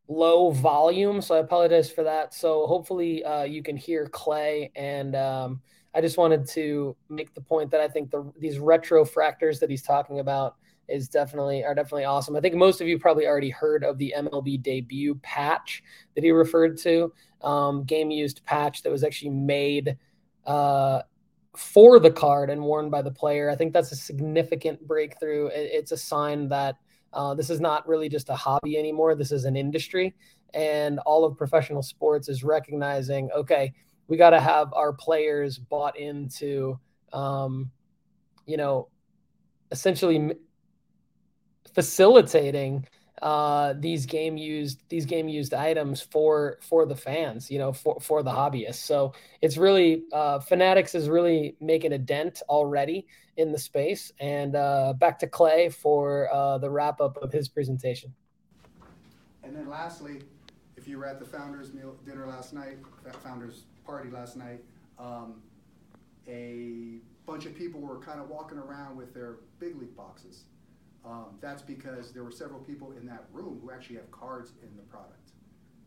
low 0.07 0.51
volume, 0.51 1.21
so 1.21 1.35
I 1.35 1.39
apologize 1.39 1.89
for 1.89 2.03
that. 2.03 2.33
So 2.33 2.67
hopefully 2.67 3.23
uh, 3.23 3.43
you 3.43 3.63
can 3.63 3.77
hear 3.77 4.07
Clay 4.07 4.71
and. 4.75 5.15
Um, 5.15 5.61
I 5.95 6.01
just 6.01 6.17
wanted 6.17 6.47
to 6.49 6.95
make 7.09 7.33
the 7.33 7.41
point 7.41 7.71
that 7.71 7.81
I 7.81 7.87
think 7.87 8.11
the, 8.11 8.31
these 8.39 8.57
retrofractors 8.57 9.59
that 9.59 9.69
he's 9.69 9.83
talking 9.83 10.19
about 10.19 10.55
is 10.89 11.07
definitely 11.07 11.63
are 11.63 11.75
definitely 11.75 12.05
awesome. 12.05 12.35
I 12.35 12.41
think 12.41 12.55
most 12.55 12.81
of 12.81 12.87
you 12.87 12.99
probably 12.99 13.25
already 13.25 13.49
heard 13.49 13.83
of 13.83 13.97
the 13.97 14.13
MLB 14.17 14.61
debut 14.61 15.15
patch 15.15 15.83
that 16.15 16.23
he 16.23 16.31
referred 16.31 16.77
to, 16.79 17.13
um, 17.41 17.83
game 17.83 18.11
used 18.11 18.43
patch 18.45 18.83
that 18.83 18.91
was 18.91 19.03
actually 19.03 19.31
made 19.31 19.97
uh, 20.45 21.01
for 21.55 21.99
the 21.99 22.11
card 22.11 22.49
and 22.49 22.61
worn 22.61 22.89
by 22.89 23.01
the 23.01 23.11
player. 23.11 23.49
I 23.49 23.55
think 23.55 23.73
that's 23.73 23.91
a 23.91 23.95
significant 23.95 24.85
breakthrough. 24.85 25.49
It's 25.53 25.91
a 25.91 25.97
sign 25.97 26.49
that 26.49 26.75
uh, 27.13 27.35
this 27.35 27.49
is 27.49 27.61
not 27.61 27.87
really 27.87 28.09
just 28.09 28.29
a 28.29 28.35
hobby 28.35 28.77
anymore. 28.77 29.15
This 29.15 29.31
is 29.31 29.45
an 29.45 29.55
industry, 29.55 30.15
and 30.53 30.99
all 30.99 31.23
of 31.23 31.37
professional 31.37 31.83
sports 31.83 32.27
is 32.27 32.43
recognizing 32.43 33.29
okay 33.31 33.73
we 34.07 34.17
got 34.17 34.31
to 34.31 34.39
have 34.39 34.73
our 34.73 34.93
players 34.93 35.57
bought 35.57 35.97
into, 35.97 36.79
um, 37.11 37.71
you 38.45 38.57
know, 38.57 38.89
essentially 39.71 40.33
facilitating 41.73 42.85
uh, 43.21 43.73
these 43.79 44.05
game 44.05 44.35
used 44.35 44.81
these 44.89 45.05
game 45.05 45.29
used 45.29 45.53
items 45.53 46.01
for 46.01 46.57
for 46.61 46.85
the 46.85 46.95
fans, 46.95 47.49
you 47.49 47.57
know, 47.57 47.71
for 47.71 47.97
for 48.01 48.21
the 48.21 48.31
hobbyists. 48.31 48.75
So 48.75 49.13
it's 49.41 49.57
really 49.57 50.03
uh, 50.11 50.39
Fanatics 50.39 50.93
is 50.93 51.07
really 51.07 51.55
making 51.61 51.93
a 51.93 51.97
dent 51.97 52.41
already 52.49 53.07
in 53.37 53.51
the 53.51 53.57
space. 53.57 54.11
And 54.19 54.55
uh, 54.55 54.93
back 54.97 55.19
to 55.19 55.27
Clay 55.27 55.69
for 55.69 56.29
uh, 56.33 56.57
the 56.57 56.69
wrap 56.69 56.99
up 56.99 57.17
of 57.17 57.31
his 57.31 57.47
presentation. 57.47 58.13
And 59.43 59.55
then 59.55 59.69
lastly, 59.69 60.23
if 60.75 60.87
you 60.87 60.97
were 60.97 61.05
at 61.05 61.19
the 61.19 61.25
founders 61.25 61.73
meal 61.73 61.95
dinner 62.05 62.27
last 62.27 62.53
night, 62.53 62.77
founders 63.23 63.63
party 63.85 64.09
last 64.09 64.37
night, 64.37 64.63
um, 64.99 65.41
a 66.27 66.99
bunch 67.25 67.45
of 67.45 67.55
people 67.55 67.79
were 67.79 67.99
kind 67.99 68.19
of 68.19 68.29
walking 68.29 68.57
around 68.57 68.97
with 68.97 69.13
their 69.13 69.37
big 69.59 69.79
league 69.79 69.95
boxes. 69.95 70.43
Um, 71.05 71.37
that's 71.41 71.61
because 71.61 72.11
there 72.13 72.23
were 72.23 72.31
several 72.31 72.59
people 72.59 72.93
in 72.93 73.05
that 73.07 73.25
room 73.33 73.59
who 73.61 73.71
actually 73.71 73.97
have 73.97 74.09
cards 74.11 74.53
in 74.61 74.69
the 74.77 74.83
product. 74.83 75.31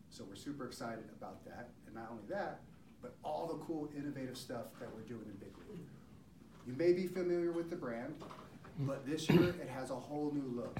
So 0.09 0.23
we're 0.27 0.35
super 0.35 0.65
excited 0.65 1.05
about 1.17 1.43
that. 1.45 1.69
And 1.85 1.95
not 1.95 2.09
only 2.11 2.23
that, 2.29 2.61
but 3.01 3.15
all 3.23 3.47
the 3.47 3.63
cool, 3.65 3.89
innovative 3.97 4.37
stuff 4.37 4.65
that 4.79 4.89
we're 4.93 5.01
doing 5.01 5.25
in 5.25 5.35
Big 5.37 5.53
League. 5.69 5.85
You 6.67 6.73
may 6.73 6.93
be 6.93 7.07
familiar 7.07 7.51
with 7.51 7.69
the 7.69 7.75
brand, 7.75 8.15
but 8.79 9.05
this 9.05 9.29
year 9.29 9.49
it 9.49 9.69
has 9.69 9.89
a 9.89 9.95
whole 9.95 10.31
new 10.33 10.55
look. 10.55 10.79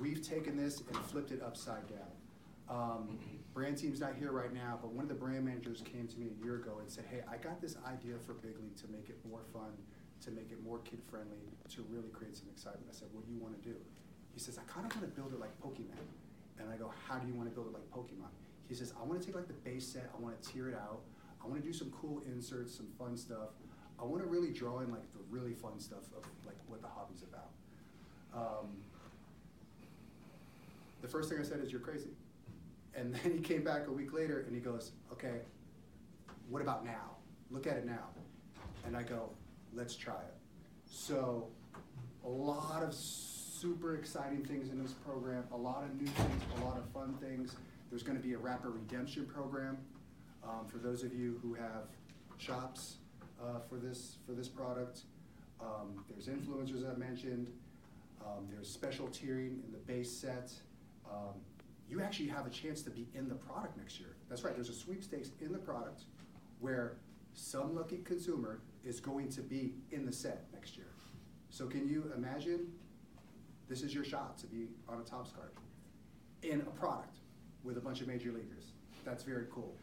We've 0.00 0.20
taken 0.20 0.56
this 0.56 0.82
and 0.88 0.96
flipped 0.96 1.30
it 1.30 1.42
upside 1.42 1.84
down. 1.88 1.98
Um, 2.68 3.18
brand 3.54 3.78
team's 3.78 4.00
not 4.00 4.14
here 4.18 4.32
right 4.32 4.52
now, 4.52 4.78
but 4.82 4.90
one 4.90 5.04
of 5.04 5.08
the 5.08 5.14
brand 5.14 5.46
managers 5.46 5.80
came 5.80 6.08
to 6.08 6.18
me 6.18 6.26
a 6.26 6.44
year 6.44 6.56
ago 6.56 6.78
and 6.80 6.90
said, 6.90 7.04
hey, 7.08 7.22
I 7.30 7.36
got 7.36 7.62
this 7.62 7.76
idea 7.86 8.18
for 8.26 8.34
Big 8.34 8.58
League 8.58 8.76
to 8.82 8.88
make 8.90 9.08
it 9.08 9.16
more 9.30 9.46
fun, 9.52 9.70
to 10.26 10.30
make 10.32 10.50
it 10.50 10.58
more 10.64 10.78
kid 10.82 10.98
friendly, 11.08 11.38
to 11.70 11.86
really 11.88 12.10
create 12.10 12.36
some 12.36 12.48
excitement. 12.50 12.86
I 12.90 12.94
said, 12.94 13.08
what 13.12 13.24
do 13.24 13.32
you 13.32 13.38
want 13.38 13.54
to 13.62 13.62
do? 13.62 13.76
He 14.34 14.40
says, 14.40 14.58
I 14.58 14.66
kind 14.66 14.84
of 14.84 14.90
want 14.98 15.06
to 15.06 15.14
build 15.14 15.32
it 15.32 15.38
like 15.38 15.54
Pokemon. 15.62 16.02
And 16.58 16.68
I 16.68 16.76
go, 16.76 16.92
how 17.06 17.18
do 17.18 17.26
you 17.28 17.34
want 17.34 17.48
to 17.48 17.54
build 17.54 17.68
it 17.68 17.72
like 17.72 17.88
Pokemon? 17.94 18.34
He 18.68 18.74
says, 18.74 18.92
I 19.00 19.04
want 19.06 19.20
to 19.20 19.26
take 19.26 19.36
like 19.36 19.46
the 19.46 19.60
base 19.62 19.86
set, 19.86 20.10
I 20.10 20.20
want 20.20 20.40
to 20.40 20.42
tear 20.50 20.68
it 20.68 20.74
out, 20.74 21.00
I 21.42 21.46
want 21.46 21.62
to 21.62 21.66
do 21.66 21.72
some 21.72 21.90
cool 21.90 22.22
inserts, 22.26 22.74
some 22.74 22.88
fun 22.98 23.16
stuff. 23.16 23.54
I 24.00 24.04
want 24.04 24.22
to 24.22 24.28
really 24.28 24.50
draw 24.50 24.80
in 24.80 24.90
like 24.90 25.06
the 25.12 25.20
really 25.30 25.54
fun 25.54 25.78
stuff 25.78 26.02
of 26.16 26.24
like 26.44 26.56
what 26.66 26.82
the 26.82 26.88
hobby's 26.88 27.22
about. 27.22 27.50
Um, 28.34 28.82
the 31.02 31.08
first 31.08 31.28
thing 31.28 31.38
I 31.38 31.44
said 31.44 31.60
is, 31.62 31.70
you're 31.70 31.80
crazy. 31.80 32.08
And 32.96 33.14
then 33.14 33.32
he 33.32 33.40
came 33.40 33.64
back 33.64 33.86
a 33.88 33.92
week 33.92 34.12
later 34.12 34.44
and 34.46 34.54
he 34.54 34.60
goes, 34.60 34.92
okay, 35.12 35.40
what 36.48 36.62
about 36.62 36.84
now? 36.84 37.16
Look 37.50 37.66
at 37.66 37.76
it 37.76 37.86
now. 37.86 38.08
And 38.86 38.96
I 38.96 39.02
go, 39.02 39.30
let's 39.72 39.96
try 39.96 40.14
it. 40.14 40.34
So 40.86 41.48
a 42.24 42.28
lot 42.28 42.82
of 42.82 42.94
super 42.94 43.96
exciting 43.96 44.44
things 44.44 44.70
in 44.70 44.82
this 44.82 44.92
program, 44.92 45.44
a 45.52 45.56
lot 45.56 45.84
of 45.84 46.00
new 46.00 46.06
things, 46.06 46.42
a 46.60 46.64
lot 46.64 46.76
of 46.76 46.84
fun 46.90 47.14
things. 47.20 47.56
There's 47.90 48.02
going 48.02 48.16
to 48.16 48.22
be 48.22 48.34
a 48.34 48.38
wrapper 48.38 48.70
redemption 48.70 49.26
program 49.26 49.78
um, 50.42 50.66
for 50.66 50.78
those 50.78 51.02
of 51.02 51.14
you 51.14 51.40
who 51.42 51.54
have 51.54 51.88
shops 52.38 52.96
uh, 53.42 53.60
for 53.68 53.76
this 53.76 54.16
for 54.26 54.32
this 54.32 54.48
product. 54.48 55.00
Um, 55.60 56.04
there's 56.10 56.28
influencers 56.28 56.90
I 56.90 56.96
mentioned. 56.96 57.50
Um, 58.20 58.46
there's 58.50 58.68
special 58.68 59.06
tiering 59.08 59.64
in 59.64 59.72
the 59.72 59.78
base 59.78 60.10
set. 60.10 60.52
You 61.88 62.02
actually 62.02 62.28
have 62.28 62.46
a 62.46 62.50
chance 62.50 62.82
to 62.82 62.90
be 62.90 63.06
in 63.14 63.28
the 63.28 63.34
product 63.34 63.76
next 63.76 64.00
year. 64.00 64.16
That's 64.28 64.42
right, 64.42 64.54
there's 64.54 64.70
a 64.70 64.74
sweepstakes 64.74 65.30
in 65.40 65.52
the 65.52 65.58
product 65.58 66.04
where 66.60 66.96
some 67.34 67.74
lucky 67.74 67.98
consumer 67.98 68.60
is 68.84 69.00
going 69.00 69.28
to 69.30 69.42
be 69.42 69.74
in 69.90 70.06
the 70.06 70.12
set 70.12 70.46
next 70.52 70.76
year. 70.76 70.88
So 71.50 71.66
can 71.66 71.88
you 71.88 72.10
imagine 72.16 72.72
this 73.68 73.82
is 73.82 73.94
your 73.94 74.04
shot 74.04 74.38
to 74.38 74.46
be 74.46 74.68
on 74.88 75.00
a 75.00 75.04
Topps 75.04 75.30
card 75.30 75.50
in 76.42 76.60
a 76.60 76.70
product 76.78 77.18
with 77.62 77.78
a 77.78 77.80
bunch 77.80 78.00
of 78.00 78.08
major 78.08 78.30
leaguers. 78.30 78.72
That's 79.04 79.22
very 79.24 79.46
cool. 79.50 79.74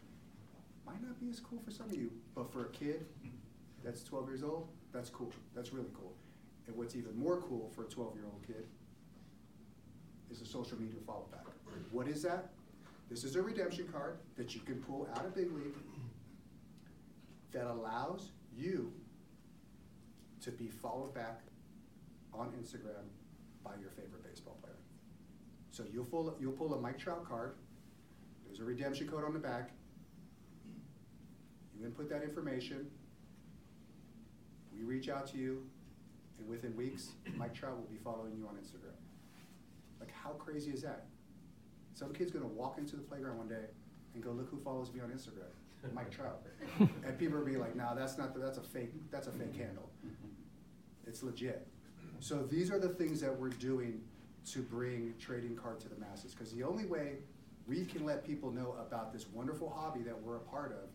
Might 0.85 1.01
not 1.01 1.19
be 1.19 1.29
as 1.29 1.39
cool 1.39 1.59
for 1.63 1.71
some 1.71 1.87
of 1.87 1.95
you, 1.95 2.11
but 2.35 2.51
for 2.51 2.65
a 2.65 2.69
kid 2.69 3.05
that's 3.83 4.03
12 4.03 4.27
years 4.27 4.43
old, 4.43 4.67
that's 4.93 5.09
cool. 5.09 5.31
That's 5.55 5.73
really 5.73 5.89
cool. 5.99 6.13
And 6.67 6.75
what's 6.75 6.95
even 6.95 7.17
more 7.17 7.37
cool 7.41 7.71
for 7.75 7.83
a 7.83 7.87
12 7.87 8.15
year 8.15 8.25
old 8.25 8.45
kid 8.45 8.65
is 10.31 10.41
a 10.41 10.45
social 10.45 10.79
media 10.79 10.99
follow 11.05 11.25
back. 11.31 11.45
What 11.91 12.07
is 12.07 12.23
that? 12.23 12.49
This 13.09 13.23
is 13.23 13.35
a 13.35 13.41
redemption 13.41 13.87
card 13.91 14.17
that 14.37 14.55
you 14.55 14.61
can 14.61 14.75
pull 14.75 15.07
out 15.15 15.25
of 15.25 15.35
Big 15.35 15.51
League 15.53 15.75
that 17.51 17.65
allows 17.65 18.29
you 18.55 18.93
to 20.41 20.51
be 20.51 20.69
followed 20.69 21.13
back 21.13 21.41
on 22.33 22.47
Instagram 22.51 23.03
by 23.63 23.71
your 23.81 23.89
favorite 23.91 24.23
baseball 24.23 24.57
player. 24.61 24.75
So 25.71 25.83
you'll 25.91 26.05
pull, 26.05 26.33
you'll 26.39 26.53
pull 26.53 26.73
a 26.73 26.79
Mike 26.79 26.97
Trout 26.97 27.27
card. 27.27 27.55
There's 28.45 28.59
a 28.59 28.63
redemption 28.63 29.07
code 29.07 29.25
on 29.25 29.33
the 29.33 29.39
back. 29.39 29.71
You 31.77 31.85
input 31.85 32.09
that 32.09 32.23
information. 32.23 32.89
We 34.73 34.83
reach 34.83 35.09
out 35.09 35.27
to 35.31 35.37
you, 35.37 35.63
and 36.39 36.47
within 36.47 36.75
weeks, 36.75 37.09
Mike 37.35 37.53
Trout 37.53 37.75
will 37.75 37.89
be 37.91 37.97
following 37.97 38.35
you 38.37 38.47
on 38.47 38.55
Instagram. 38.55 38.95
Like, 40.01 40.11
how 40.11 40.31
crazy 40.31 40.71
is 40.71 40.81
that? 40.81 41.05
Some 41.93 42.11
kid's 42.11 42.31
gonna 42.31 42.47
walk 42.47 42.77
into 42.77 42.95
the 42.95 43.01
playground 43.03 43.37
one 43.37 43.47
day 43.47 43.67
and 44.13 44.23
go, 44.23 44.31
look 44.31 44.49
who 44.49 44.57
follows 44.57 44.91
me 44.93 44.99
on 44.99 45.09
Instagram, 45.09 45.93
Mike 45.93 46.09
Trout. 46.17 46.41
And 47.05 47.17
people 47.17 47.37
will 47.37 47.45
be 47.45 47.55
like, 47.55 47.75
nah, 47.75 47.93
that's 47.93 48.17
not, 48.17 48.33
the, 48.33 48.39
that's 48.39 48.57
a 48.57 48.61
fake, 48.61 48.91
that's 49.11 49.27
a 49.27 49.31
fake 49.31 49.55
handle. 49.55 49.89
It's 51.07 51.23
legit. 51.23 51.67
So 52.19 52.43
these 52.43 52.71
are 52.71 52.79
the 52.79 52.89
things 52.89 53.21
that 53.21 53.37
we're 53.37 53.49
doing 53.49 54.01
to 54.51 54.59
bring 54.59 55.13
trading 55.19 55.55
card 55.55 55.79
to 55.81 55.89
the 55.89 55.95
masses. 55.97 56.33
Because 56.33 56.51
the 56.51 56.63
only 56.63 56.85
way 56.85 57.17
we 57.67 57.85
can 57.85 58.05
let 58.05 58.25
people 58.25 58.51
know 58.51 58.75
about 58.79 59.13
this 59.13 59.27
wonderful 59.27 59.69
hobby 59.69 60.01
that 60.01 60.19
we're 60.19 60.37
a 60.37 60.41
part 60.41 60.71
of 60.71 60.89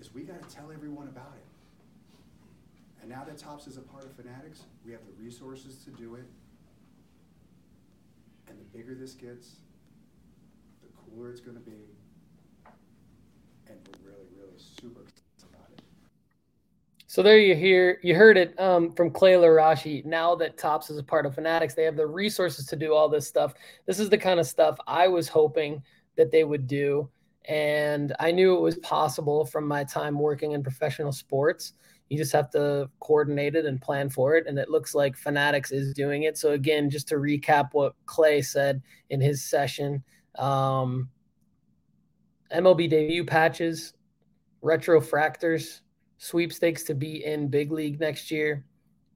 is 0.00 0.14
we 0.14 0.22
gotta 0.22 0.48
tell 0.48 0.72
everyone 0.72 1.08
about 1.08 1.32
it. 1.36 1.44
And 3.00 3.10
now 3.10 3.24
that 3.24 3.38
Topps 3.38 3.66
is 3.66 3.76
a 3.76 3.82
part 3.82 4.04
of 4.04 4.12
Fanatics, 4.14 4.62
we 4.84 4.92
have 4.92 5.02
the 5.06 5.12
resources 5.22 5.76
to 5.84 5.90
do 5.90 6.16
it. 6.16 6.24
And 8.48 8.58
the 8.58 8.64
bigger 8.76 8.94
this 8.94 9.14
gets, 9.14 9.56
the 10.82 10.88
cooler 10.96 11.30
it's 11.30 11.40
gonna 11.40 11.60
be. 11.60 11.72
And 13.68 13.76
we're 13.88 14.10
really, 14.10 14.26
really 14.36 14.58
super 14.58 15.02
excited 15.02 15.24
about 15.52 15.70
it. 15.72 15.82
So 17.08 17.22
there 17.22 17.38
you 17.38 17.54
hear, 17.54 17.98
you 18.02 18.14
heard 18.14 18.36
it 18.36 18.58
um, 18.60 18.92
from 18.92 19.10
Clay 19.10 19.34
Luraschi. 19.34 20.04
Now 20.04 20.34
that 20.36 20.58
Topps 20.58 20.90
is 20.90 20.98
a 20.98 21.02
part 21.02 21.26
of 21.26 21.34
Fanatics, 21.34 21.74
they 21.74 21.84
have 21.84 21.96
the 21.96 22.06
resources 22.06 22.66
to 22.66 22.76
do 22.76 22.94
all 22.94 23.08
this 23.08 23.26
stuff. 23.26 23.54
This 23.86 23.98
is 23.98 24.10
the 24.10 24.18
kind 24.18 24.38
of 24.38 24.46
stuff 24.46 24.78
I 24.86 25.08
was 25.08 25.28
hoping 25.28 25.82
that 26.16 26.30
they 26.30 26.44
would 26.44 26.66
do. 26.66 27.08
And 27.48 28.14
I 28.18 28.32
knew 28.32 28.56
it 28.56 28.60
was 28.60 28.76
possible 28.78 29.44
from 29.44 29.66
my 29.68 29.84
time 29.84 30.18
working 30.18 30.52
in 30.52 30.62
professional 30.62 31.12
sports. 31.12 31.74
You 32.08 32.16
just 32.16 32.32
have 32.32 32.50
to 32.50 32.88
coordinate 33.00 33.56
it 33.56 33.66
and 33.66 33.80
plan 33.80 34.08
for 34.08 34.36
it. 34.36 34.46
And 34.46 34.58
it 34.58 34.70
looks 34.70 34.94
like 34.94 35.16
Fanatics 35.16 35.72
is 35.72 35.92
doing 35.92 36.22
it. 36.22 36.38
So, 36.38 36.52
again, 36.52 36.88
just 36.88 37.08
to 37.08 37.16
recap 37.16 37.70
what 37.72 37.94
Clay 38.06 38.42
said 38.42 38.80
in 39.10 39.20
his 39.20 39.42
session, 39.42 40.04
um, 40.38 41.08
MLB 42.54 42.88
debut 42.88 43.24
patches, 43.24 43.94
retrofractors, 44.62 45.80
sweepstakes 46.18 46.84
to 46.84 46.94
be 46.94 47.24
in 47.24 47.48
big 47.48 47.72
league 47.72 47.98
next 47.98 48.30
year, 48.30 48.64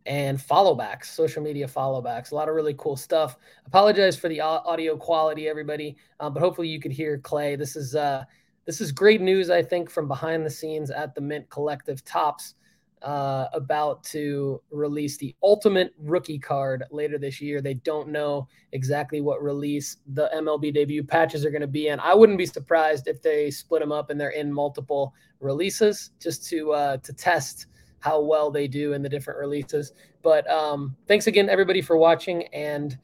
and 0.07 0.39
followbacks, 0.39 1.07
social 1.07 1.43
media 1.43 1.69
followbacks. 1.69 2.33
A 2.33 2.35
lot 2.35 2.49
of 2.49 2.55
really 2.55 2.75
cool 2.77 2.97
stuff. 2.97 3.37
Apologize 3.67 4.17
for 4.17 4.29
the 4.29 4.41
audio 4.41 4.97
quality, 4.97 5.49
everybody, 5.49 5.97
uh, 6.19 6.29
but 6.29 6.41
hopefully 6.41 6.69
you 6.69 6.81
could 6.81 6.93
hear 6.93 7.19
Clay. 7.19 7.55
This 7.55 7.77
is 7.77 7.95
uh, 7.95 8.25
this 8.67 8.81
is 8.81 8.91
great 8.91 9.21
news, 9.21 9.51
I 9.51 9.63
think, 9.63 9.91
from 9.91 10.09
behind 10.09 10.45
the 10.45 10.51
scenes 10.51 10.91
at 10.91 11.15
the 11.15 11.21
Mint 11.21 11.49
Collective 11.51 12.05
Topps 12.05 12.55
uh, 13.03 13.47
about 13.53 14.05
to 14.05 14.61
release 14.71 15.17
the 15.17 15.35
ultimate 15.43 15.95
rookie 15.99 16.39
card 16.39 16.85
later 16.91 17.19
this 17.19 17.41
year. 17.41 17.61
They 17.61 17.75
don't 17.75 18.09
know 18.09 18.49
exactly 18.73 19.21
what 19.21 19.43
release 19.43 19.97
the 20.15 20.31
MLB 20.35 20.75
debut 20.75 21.03
patches 21.03 21.45
are 21.45 21.51
going 21.51 21.61
to 21.63 21.67
be 21.67 21.89
in. 21.89 21.99
I 22.01 22.15
wouldn't 22.15 22.39
be 22.39 22.47
surprised 22.47 23.09
if 23.09 23.23
they 23.23 23.51
split 23.51 23.81
them 23.81 23.93
up 23.93 24.11
and 24.11 24.21
they're 24.21 24.31
in 24.31 24.53
multiple 24.53 25.15
releases 25.41 26.11
just 26.21 26.47
to 26.49 26.73
uh, 26.73 26.97
to 26.99 27.13
test 27.13 27.67
how 28.01 28.21
well 28.21 28.51
they 28.51 28.67
do 28.67 28.93
in 28.93 29.03
the 29.03 29.09
different 29.09 29.39
releases. 29.39 29.93
But 30.23 30.49
um, 30.51 30.97
thanks 31.07 31.27
again, 31.27 31.49
everybody, 31.49 31.81
for 31.83 31.97
watching 31.97 32.47
and 32.49 32.99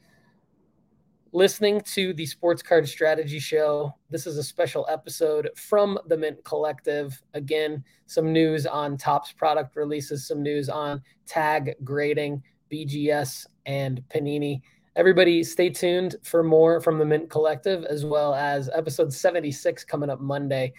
listening 1.33 1.81
to 1.81 2.13
the 2.13 2.25
Sports 2.25 2.61
Card 2.61 2.87
Strategy 2.87 3.39
Show. 3.39 3.93
This 4.09 4.27
is 4.27 4.37
a 4.37 4.43
special 4.43 4.85
episode 4.89 5.49
from 5.55 5.99
the 6.07 6.17
Mint 6.17 6.43
Collective. 6.43 7.21
Again, 7.33 7.83
some 8.05 8.31
news 8.31 8.65
on 8.65 8.97
Topps 8.97 9.31
product 9.31 9.75
releases, 9.75 10.27
some 10.27 10.41
news 10.41 10.69
on 10.69 11.01
tag 11.25 11.75
grading, 11.83 12.43
BGS, 12.71 13.45
and 13.65 14.01
Panini. 14.09 14.61
Everybody, 14.95 15.43
stay 15.43 15.69
tuned 15.69 16.15
for 16.23 16.43
more 16.43 16.81
from 16.81 16.97
the 16.97 17.05
Mint 17.05 17.29
Collective, 17.29 17.83
as 17.85 18.05
well 18.05 18.33
as 18.33 18.69
episode 18.73 19.13
76 19.13 19.83
coming 19.83 20.09
up 20.09 20.19
Monday 20.19 20.73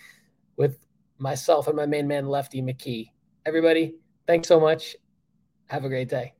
with 0.56 0.78
myself 1.18 1.68
and 1.68 1.76
my 1.76 1.86
main 1.86 2.08
man, 2.08 2.26
Lefty 2.26 2.62
McKee. 2.62 3.10
Everybody, 3.46 3.94
thanks 4.26 4.48
so 4.48 4.58
much. 4.58 4.96
Have 5.66 5.84
a 5.84 5.88
great 5.88 6.08
day. 6.08 6.37